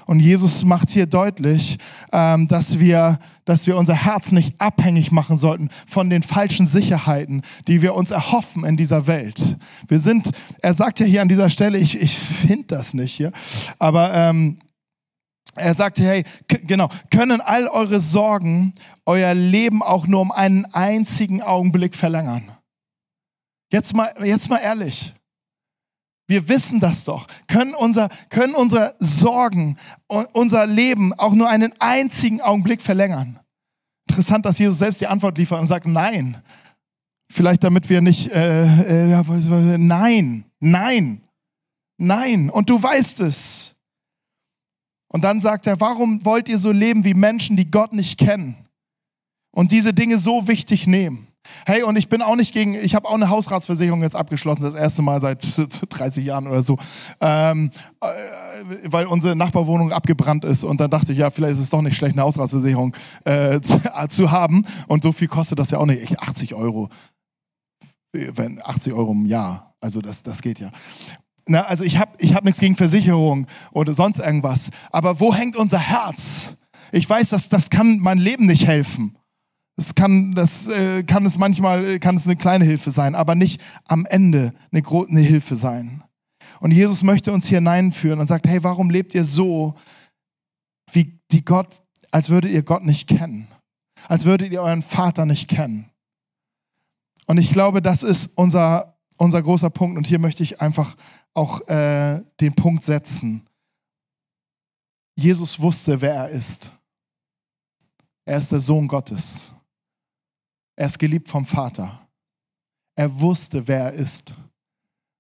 Und 0.08 0.22
Jesus 0.22 0.66
macht 0.66 0.90
hier 0.90 1.06
deutlich, 1.06 1.78
ähm, 2.12 2.48
dass, 2.48 2.80
wir, 2.80 3.20
dass 3.46 3.68
wir 3.68 3.78
unser 3.78 3.94
Herz 3.94 4.32
nicht 4.32 4.60
abhängig 4.60 5.12
machen 5.12 5.38
sollten 5.38 5.70
von 5.86 6.10
den 6.10 6.24
falschen 6.24 6.66
Sicherheiten, 6.66 7.44
die 7.68 7.84
wir 7.84 7.94
uns 7.94 8.10
erhoffen 8.10 8.66
in 8.66 8.76
dieser 8.76 9.06
Welt. 9.06 9.56
Wir 9.88 10.00
sind, 10.00 10.32
er 10.64 10.74
sagt 10.74 11.00
ja 11.00 11.06
hier 11.06 11.22
an 11.22 11.28
dieser 11.28 11.52
Stelle, 11.52 11.78
ich, 11.78 12.02
ich 12.02 12.18
finde 12.18 12.66
das 12.66 12.96
nicht 12.96 13.14
hier, 13.14 13.32
aber 13.78 14.12
ähm, 14.16 14.58
er 15.60 15.74
sagte, 15.74 16.04
hey, 16.04 16.24
genau, 16.48 16.90
können 17.12 17.42
all 17.42 17.68
eure 17.68 18.02
Sorgen 18.02 18.74
euer 19.06 19.34
Leben 19.34 19.84
auch 19.84 20.08
nur 20.08 20.22
um 20.22 20.32
einen 20.32 20.66
einzigen 20.74 21.42
Augenblick 21.42 21.96
verlängern? 21.96 22.52
Jetzt 23.72 23.94
mal, 23.94 24.12
jetzt 24.24 24.50
mal 24.50 24.58
ehrlich. 24.58 25.14
Wir 26.28 26.48
wissen 26.48 26.80
das 26.80 27.06
doch. 27.06 27.28
Können, 27.48 27.74
unser, 27.74 28.10
können 28.30 28.54
unsere 28.54 28.96
Sorgen, 29.00 29.78
unser 30.08 30.68
Leben 30.68 31.12
auch 31.14 31.34
nur 31.34 31.50
einen 31.50 31.74
einzigen 31.80 32.40
Augenblick 32.40 32.82
verlängern? 32.82 33.40
Interessant, 34.08 34.46
dass 34.46 34.60
Jesus 34.60 34.78
selbst 34.78 35.02
die 35.02 35.08
Antwort 35.08 35.38
liefert 35.38 35.60
und 35.60 35.66
sagt, 35.66 35.88
nein. 35.88 36.42
Vielleicht 37.32 37.64
damit 37.64 37.90
wir 37.90 38.02
nicht, 38.02 38.32
äh, 38.32 39.12
äh, 39.14 39.78
nein, 39.78 40.46
nein, 40.60 41.22
nein. 41.98 42.50
Und 42.50 42.70
du 42.70 42.82
weißt 42.82 43.22
es. 43.22 43.79
Und 45.12 45.24
dann 45.24 45.42
sagt 45.42 45.68
er, 45.68 45.80
warum 45.80 46.24
wollt 46.24 46.50
ihr 46.50 46.60
so 46.60 46.72
leben 46.72 47.04
wie 47.04 47.14
Menschen, 47.14 47.58
die 47.58 47.70
Gott 47.70 47.94
nicht 47.94 48.18
kennen 48.18 48.56
und 49.52 49.72
diese 49.72 49.94
Dinge 49.94 50.18
so 50.18 50.48
wichtig 50.48 50.88
nehmen? 50.88 51.28
Hey, 51.66 51.84
und 51.84 51.98
ich 51.98 52.10
bin 52.10 52.22
auch 52.22 52.36
nicht 52.36 52.54
gegen, 52.54 52.76
ich 52.76 52.96
habe 52.96 53.08
auch 53.08 53.16
eine 53.16 53.30
Hausratsversicherung 53.30 54.02
jetzt 54.02 54.16
abgeschlossen, 54.16 54.62
das 54.62 54.76
erste 54.76 55.02
Mal 55.02 55.20
seit 55.20 55.42
30 55.90 56.26
Jahren 56.26 56.48
oder 56.48 56.62
so, 56.62 56.78
ähm, 57.22 57.72
äh, 58.02 58.08
weil 58.86 59.08
unsere 59.08 59.36
Nachbarwohnung 59.36 59.92
abgebrannt 59.92 60.46
ist. 60.46 60.64
Und 60.64 60.80
dann 60.80 60.92
dachte 60.92 61.12
ich, 61.12 61.18
ja, 61.18 61.32
vielleicht 61.32 61.54
ist 61.54 61.60
es 61.60 61.70
doch 61.70 61.82
nicht 61.82 61.98
schlecht, 61.98 62.16
eine 62.16 62.24
Hausratsversicherung 62.24 62.96
äh, 63.26 63.60
zu 64.10 64.32
haben. 64.32 64.66
Und 64.88 65.02
so 65.02 65.12
viel 65.12 65.28
kostet 65.28 65.60
das 65.60 65.72
ja 65.72 65.80
auch 65.80 65.86
nicht, 65.86 66.20
80 66.20 66.54
Euro. 66.54 66.90
80 68.64 68.94
Euro 68.94 69.12
im 69.12 69.26
Jahr, 69.26 69.76
also 69.82 70.02
das, 70.02 70.24
das 70.24 70.42
geht 70.42 70.60
ja. 70.60 70.72
Na, 71.50 71.64
also 71.64 71.84
ich 71.84 71.98
habe 71.98 72.12
ich 72.20 72.36
hab 72.36 72.44
nichts 72.44 72.60
gegen 72.60 72.76
Versicherung 72.76 73.48
oder 73.72 73.94
sonst 73.94 74.20
irgendwas. 74.20 74.70
Aber 74.92 75.20
wo 75.20 75.34
hängt 75.34 75.56
unser 75.56 75.80
Herz? 75.80 76.56
Ich 76.92 77.10
weiß, 77.10 77.30
dass 77.30 77.50
das 77.50 77.72
kann 77.72 77.98
mein 77.98 78.20
Leben 78.20 78.46
nicht 78.46 78.68
helfen. 78.68 79.18
Das 79.76 79.96
kann, 79.96 80.36
das 80.36 80.68
äh, 80.68 81.02
kann 81.04 81.26
es 81.26 81.40
manchmal 81.40 81.84
äh, 81.86 82.00
kann 82.00 82.16
es 82.16 82.28
eine 82.28 82.36
kleine 82.36 82.66
Hilfe 82.66 82.92
sein, 82.92 83.16
aber 83.16 83.34
nicht 83.34 83.60
am 83.88 84.06
Ende 84.06 84.54
eine, 84.72 84.84
eine 85.10 85.22
Hilfe 85.22 85.56
sein. 85.56 86.04
Und 86.60 86.70
Jesus 86.72 87.02
möchte 87.02 87.32
uns 87.32 87.48
hier 87.48 87.58
hineinführen 87.58 88.20
und 88.20 88.28
sagt: 88.28 88.46
Hey, 88.46 88.64
warum 88.64 88.92
lebt 88.92 89.16
ihr 89.16 89.24
so, 89.24 89.74
wie 90.92 91.20
die 91.32 91.44
Gott, 91.44 91.82
als 92.12 92.30
würdet 92.30 92.52
ihr 92.52 92.62
Gott 92.62 92.86
nicht 92.86 93.08
kennen, 93.08 93.48
als 94.08 94.26
würdet 94.26 94.52
ihr 94.52 94.62
euren 94.62 94.84
Vater 94.84 95.26
nicht 95.26 95.48
kennen? 95.48 95.90
Und 97.26 97.40
ich 97.40 97.52
glaube, 97.52 97.82
das 97.82 98.04
ist 98.04 98.38
unser 98.38 99.00
unser 99.20 99.42
großer 99.42 99.70
Punkt. 99.70 99.98
Und 99.98 100.08
hier 100.08 100.20
möchte 100.20 100.44
ich 100.44 100.62
einfach 100.62 100.96
auch 101.34 101.62
äh, 101.68 102.24
den 102.40 102.54
Punkt 102.54 102.84
setzen. 102.84 103.48
Jesus 105.16 105.60
wusste, 105.60 106.00
wer 106.02 106.14
er 106.14 106.30
ist. 106.30 106.72
Er 108.26 108.38
ist 108.38 108.52
der 108.52 108.60
Sohn 108.60 108.88
Gottes. 108.88 109.52
Er 110.76 110.88
ist 110.88 111.00
geliebt 111.00 111.28
vom 111.28 111.46
Vater. 111.46 112.08
Er 112.96 113.20
wusste, 113.20 113.68
wer 113.68 113.86
er 113.86 113.94
ist. 113.94 114.36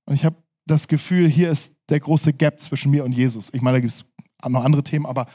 Und 0.05 0.15
ich 0.15 0.23
habe 0.23 0.35
das 0.65 0.87
Gefühl, 0.87 1.27
hier 1.27 1.49
ist 1.49 1.75
der 1.89 1.99
große 1.99 2.33
Gap 2.33 2.59
zwischen 2.59 2.91
mir 2.91 3.03
und 3.03 3.13
Jesus. 3.13 3.53
Ich 3.53 3.61
meine, 3.61 3.77
da 3.77 3.81
gibt 3.81 3.93
es 3.93 4.05
noch 4.47 4.63
andere 4.63 4.83
Themen, 4.83 5.05
aber 5.05 5.27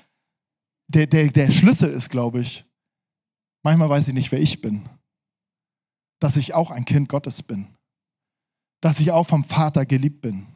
der, 0.88 1.06
der, 1.06 1.28
der 1.28 1.50
Schlüssel 1.50 1.90
ist, 1.90 2.10
glaube 2.10 2.40
ich, 2.40 2.64
manchmal 3.62 3.90
weiß 3.90 4.08
ich 4.08 4.14
nicht, 4.14 4.32
wer 4.32 4.40
ich 4.40 4.60
bin. 4.60 4.88
Dass 6.20 6.36
ich 6.36 6.54
auch 6.54 6.70
ein 6.70 6.84
Kind 6.84 7.08
Gottes 7.08 7.42
bin. 7.42 7.76
Dass 8.80 9.00
ich 9.00 9.10
auch 9.10 9.26
vom 9.26 9.44
Vater 9.44 9.84
geliebt 9.84 10.20
bin 10.20 10.46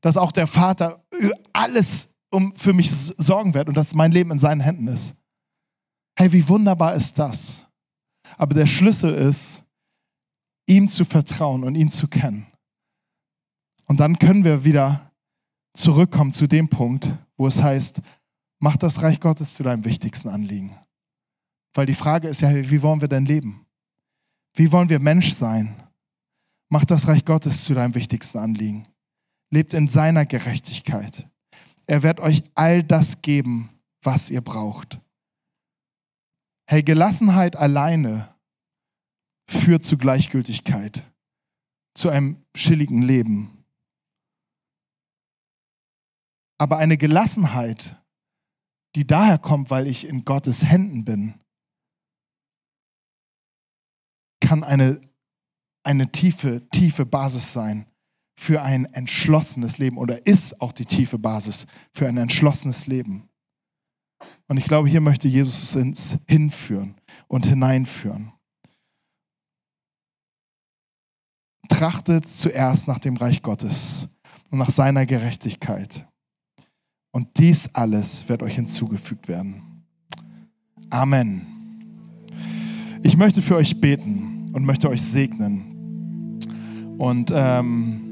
dass 0.00 0.16
auch 0.16 0.32
der 0.32 0.46
Vater 0.46 1.04
alles 1.52 2.14
um, 2.30 2.54
für 2.56 2.72
mich 2.72 2.90
sorgen 2.90 3.54
wird 3.54 3.68
und 3.68 3.76
dass 3.76 3.94
mein 3.94 4.12
Leben 4.12 4.30
in 4.30 4.38
seinen 4.38 4.60
Händen 4.60 4.88
ist. 4.88 5.14
Hey, 6.18 6.32
wie 6.32 6.46
wunderbar 6.48 6.94
ist 6.94 7.18
das? 7.18 7.66
Aber 8.36 8.54
der 8.54 8.66
Schlüssel 8.66 9.14
ist, 9.14 9.62
ihm 10.66 10.88
zu 10.88 11.04
vertrauen 11.04 11.64
und 11.64 11.74
ihn 11.74 11.90
zu 11.90 12.08
kennen. 12.08 12.46
Und 13.86 14.00
dann 14.00 14.18
können 14.18 14.44
wir 14.44 14.64
wieder 14.64 15.12
zurückkommen 15.74 16.32
zu 16.32 16.46
dem 16.46 16.68
Punkt, 16.68 17.14
wo 17.36 17.46
es 17.46 17.62
heißt, 17.62 18.00
mach 18.58 18.76
das 18.76 19.02
Reich 19.02 19.20
Gottes 19.20 19.54
zu 19.54 19.62
deinem 19.62 19.84
wichtigsten 19.84 20.28
Anliegen. 20.28 20.76
Weil 21.74 21.86
die 21.86 21.94
Frage 21.94 22.28
ist 22.28 22.40
ja, 22.40 22.50
wie 22.52 22.82
wollen 22.82 23.00
wir 23.00 23.08
denn 23.08 23.26
leben? 23.26 23.66
Wie 24.54 24.72
wollen 24.72 24.88
wir 24.88 24.98
Mensch 24.98 25.32
sein? 25.32 25.76
Mach 26.68 26.84
das 26.84 27.06
Reich 27.06 27.24
Gottes 27.24 27.64
zu 27.64 27.74
deinem 27.74 27.94
wichtigsten 27.94 28.38
Anliegen. 28.38 28.82
Lebt 29.50 29.74
in 29.74 29.88
seiner 29.88 30.26
Gerechtigkeit. 30.26 31.28
Er 31.86 32.02
wird 32.02 32.20
euch 32.20 32.42
all 32.54 32.82
das 32.82 33.22
geben, 33.22 33.70
was 34.02 34.30
ihr 34.30 34.40
braucht. 34.40 35.00
Hey, 36.68 36.82
Gelassenheit 36.82 37.54
alleine 37.54 38.34
führt 39.48 39.84
zu 39.84 39.96
Gleichgültigkeit, 39.96 41.04
zu 41.94 42.08
einem 42.08 42.44
schilligen 42.56 43.02
Leben. 43.02 43.64
Aber 46.58 46.78
eine 46.78 46.96
Gelassenheit, 46.96 48.02
die 48.96 49.06
daher 49.06 49.38
kommt, 49.38 49.70
weil 49.70 49.86
ich 49.86 50.06
in 50.06 50.24
Gottes 50.24 50.64
Händen 50.64 51.04
bin, 51.04 51.34
kann 54.40 54.64
eine, 54.64 55.00
eine 55.84 56.10
tiefe, 56.10 56.68
tiefe 56.70 57.06
Basis 57.06 57.52
sein 57.52 57.86
für 58.38 58.62
ein 58.62 58.84
entschlossenes 58.86 59.78
Leben 59.78 59.98
oder 59.98 60.26
ist 60.26 60.60
auch 60.60 60.72
die 60.72 60.84
tiefe 60.84 61.18
Basis 61.18 61.66
für 61.92 62.06
ein 62.06 62.18
entschlossenes 62.18 62.86
Leben. 62.86 63.28
Und 64.48 64.58
ich 64.58 64.64
glaube, 64.64 64.88
hier 64.88 65.00
möchte 65.00 65.28
Jesus 65.28 65.74
uns 65.74 66.18
hinführen 66.28 66.94
und 67.28 67.46
hineinführen. 67.46 68.32
Trachtet 71.68 72.28
zuerst 72.28 72.86
nach 72.86 72.98
dem 72.98 73.16
Reich 73.16 73.42
Gottes 73.42 74.08
und 74.50 74.58
nach 74.58 74.70
seiner 74.70 75.04
Gerechtigkeit. 75.04 76.06
Und 77.10 77.38
dies 77.38 77.68
alles 77.74 78.28
wird 78.28 78.42
euch 78.42 78.54
hinzugefügt 78.54 79.26
werden. 79.26 79.84
Amen. 80.90 81.46
Ich 83.02 83.16
möchte 83.16 83.42
für 83.42 83.56
euch 83.56 83.80
beten 83.80 84.50
und 84.52 84.64
möchte 84.64 84.88
euch 84.88 85.02
segnen. 85.02 86.38
Und 86.98 87.32
ähm, 87.34 88.05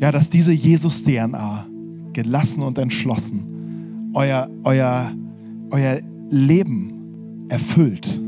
ja, 0.00 0.10
dass 0.10 0.30
diese 0.30 0.52
Jesus-DNA, 0.52 1.66
gelassen 2.12 2.62
und 2.62 2.78
entschlossen, 2.78 4.10
euer, 4.14 4.48
euer, 4.64 5.12
euer 5.70 6.00
Leben 6.28 7.46
erfüllt. 7.48 8.20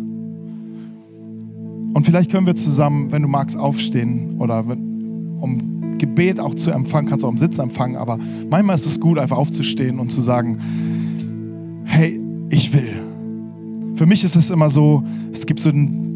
Und 1.95 2.05
vielleicht 2.05 2.31
können 2.31 2.47
wir 2.47 2.55
zusammen, 2.55 3.11
wenn 3.11 3.23
du 3.23 3.29
magst, 3.29 3.57
aufstehen 3.57 4.39
oder 4.39 4.65
um 4.65 5.97
Gebet 5.99 6.39
auch 6.41 6.55
zu 6.55 6.71
empfangen, 6.71 7.09
kannst 7.09 7.23
du 7.23 7.27
auch 7.27 7.33
im 7.33 7.39
Sitz 7.39 7.59
empfangen, 7.59 7.97
aber 7.97 8.19
manchmal 8.51 8.77
ist 8.77 8.87
es 8.87 9.01
gut, 9.01 9.19
einfach 9.19 9.37
aufzustehen 9.37 9.99
und 9.99 10.11
zu 10.11 10.21
sagen, 10.21 10.59
hey, 11.85 12.21
ich 12.51 12.73
will. 12.73 13.03
Für 13.95 14.07
mich 14.07 14.25
ist 14.25 14.37
es 14.37 14.51
immer 14.51 14.71
so, 14.71 15.03
es 15.33 15.47
gibt 15.47 15.61
so, 15.61 15.71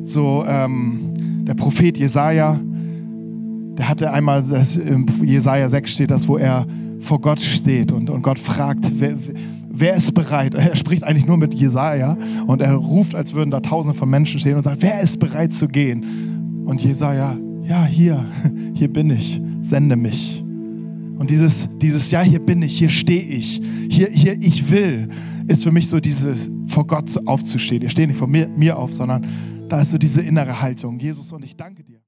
so 0.04 0.44
ähm, 0.48 1.44
der 1.46 1.54
Prophet 1.54 1.98
Jesaja, 1.98 2.58
der 3.78 3.88
hatte 3.88 4.10
einmal, 4.10 4.42
das, 4.42 4.76
im 4.76 5.06
Jesaja 5.22 5.68
6 5.68 5.90
steht 5.90 6.10
das, 6.10 6.28
wo 6.28 6.36
er 6.36 6.66
vor 7.00 7.20
Gott 7.20 7.40
steht 7.40 7.92
und, 7.92 8.10
und 8.10 8.22
Gott 8.22 8.38
fragt, 8.38 8.84
wer, 8.94 9.16
wer 9.68 9.94
ist 9.94 10.14
bereit? 10.14 10.54
Er 10.54 10.74
spricht 10.76 11.04
eigentlich 11.04 11.26
nur 11.26 11.36
mit 11.36 11.54
Jesaja 11.54 12.16
und 12.46 12.62
er 12.62 12.74
ruft, 12.74 13.14
als 13.14 13.34
würden 13.34 13.50
da 13.50 13.60
tausende 13.60 13.96
von 13.96 14.08
Menschen 14.08 14.40
stehen 14.40 14.56
und 14.56 14.62
sagt, 14.62 14.82
wer 14.82 15.00
ist 15.00 15.18
bereit 15.18 15.52
zu 15.52 15.68
gehen? 15.68 16.64
Und 16.64 16.82
Jesaja, 16.82 17.36
ja, 17.62 17.84
hier, 17.84 18.24
hier 18.74 18.92
bin 18.92 19.10
ich, 19.10 19.40
sende 19.62 19.96
mich. 19.96 20.42
Und 21.18 21.30
dieses, 21.30 21.68
dieses, 21.78 22.10
ja, 22.10 22.20
hier 22.22 22.40
bin 22.40 22.62
ich, 22.62 22.78
hier 22.78 22.90
stehe 22.90 23.22
ich, 23.22 23.60
hier, 23.88 24.08
hier, 24.10 24.40
ich 24.40 24.70
will, 24.70 25.08
ist 25.46 25.64
für 25.64 25.72
mich 25.72 25.88
so 25.88 26.00
dieses, 26.00 26.50
vor 26.66 26.86
Gott 26.86 27.10
aufzustehen. 27.26 27.82
Ihr 27.82 27.90
steht 27.90 28.08
nicht 28.08 28.18
vor 28.18 28.28
mir, 28.28 28.48
mir 28.48 28.76
auf, 28.76 28.92
sondern 28.92 29.24
da 29.68 29.80
ist 29.80 29.90
so 29.90 29.98
diese 29.98 30.20
innere 30.20 30.60
Haltung. 30.60 30.98
Jesus, 30.98 31.32
und 31.32 31.44
ich 31.44 31.56
danke 31.56 31.82
dir. 31.82 32.05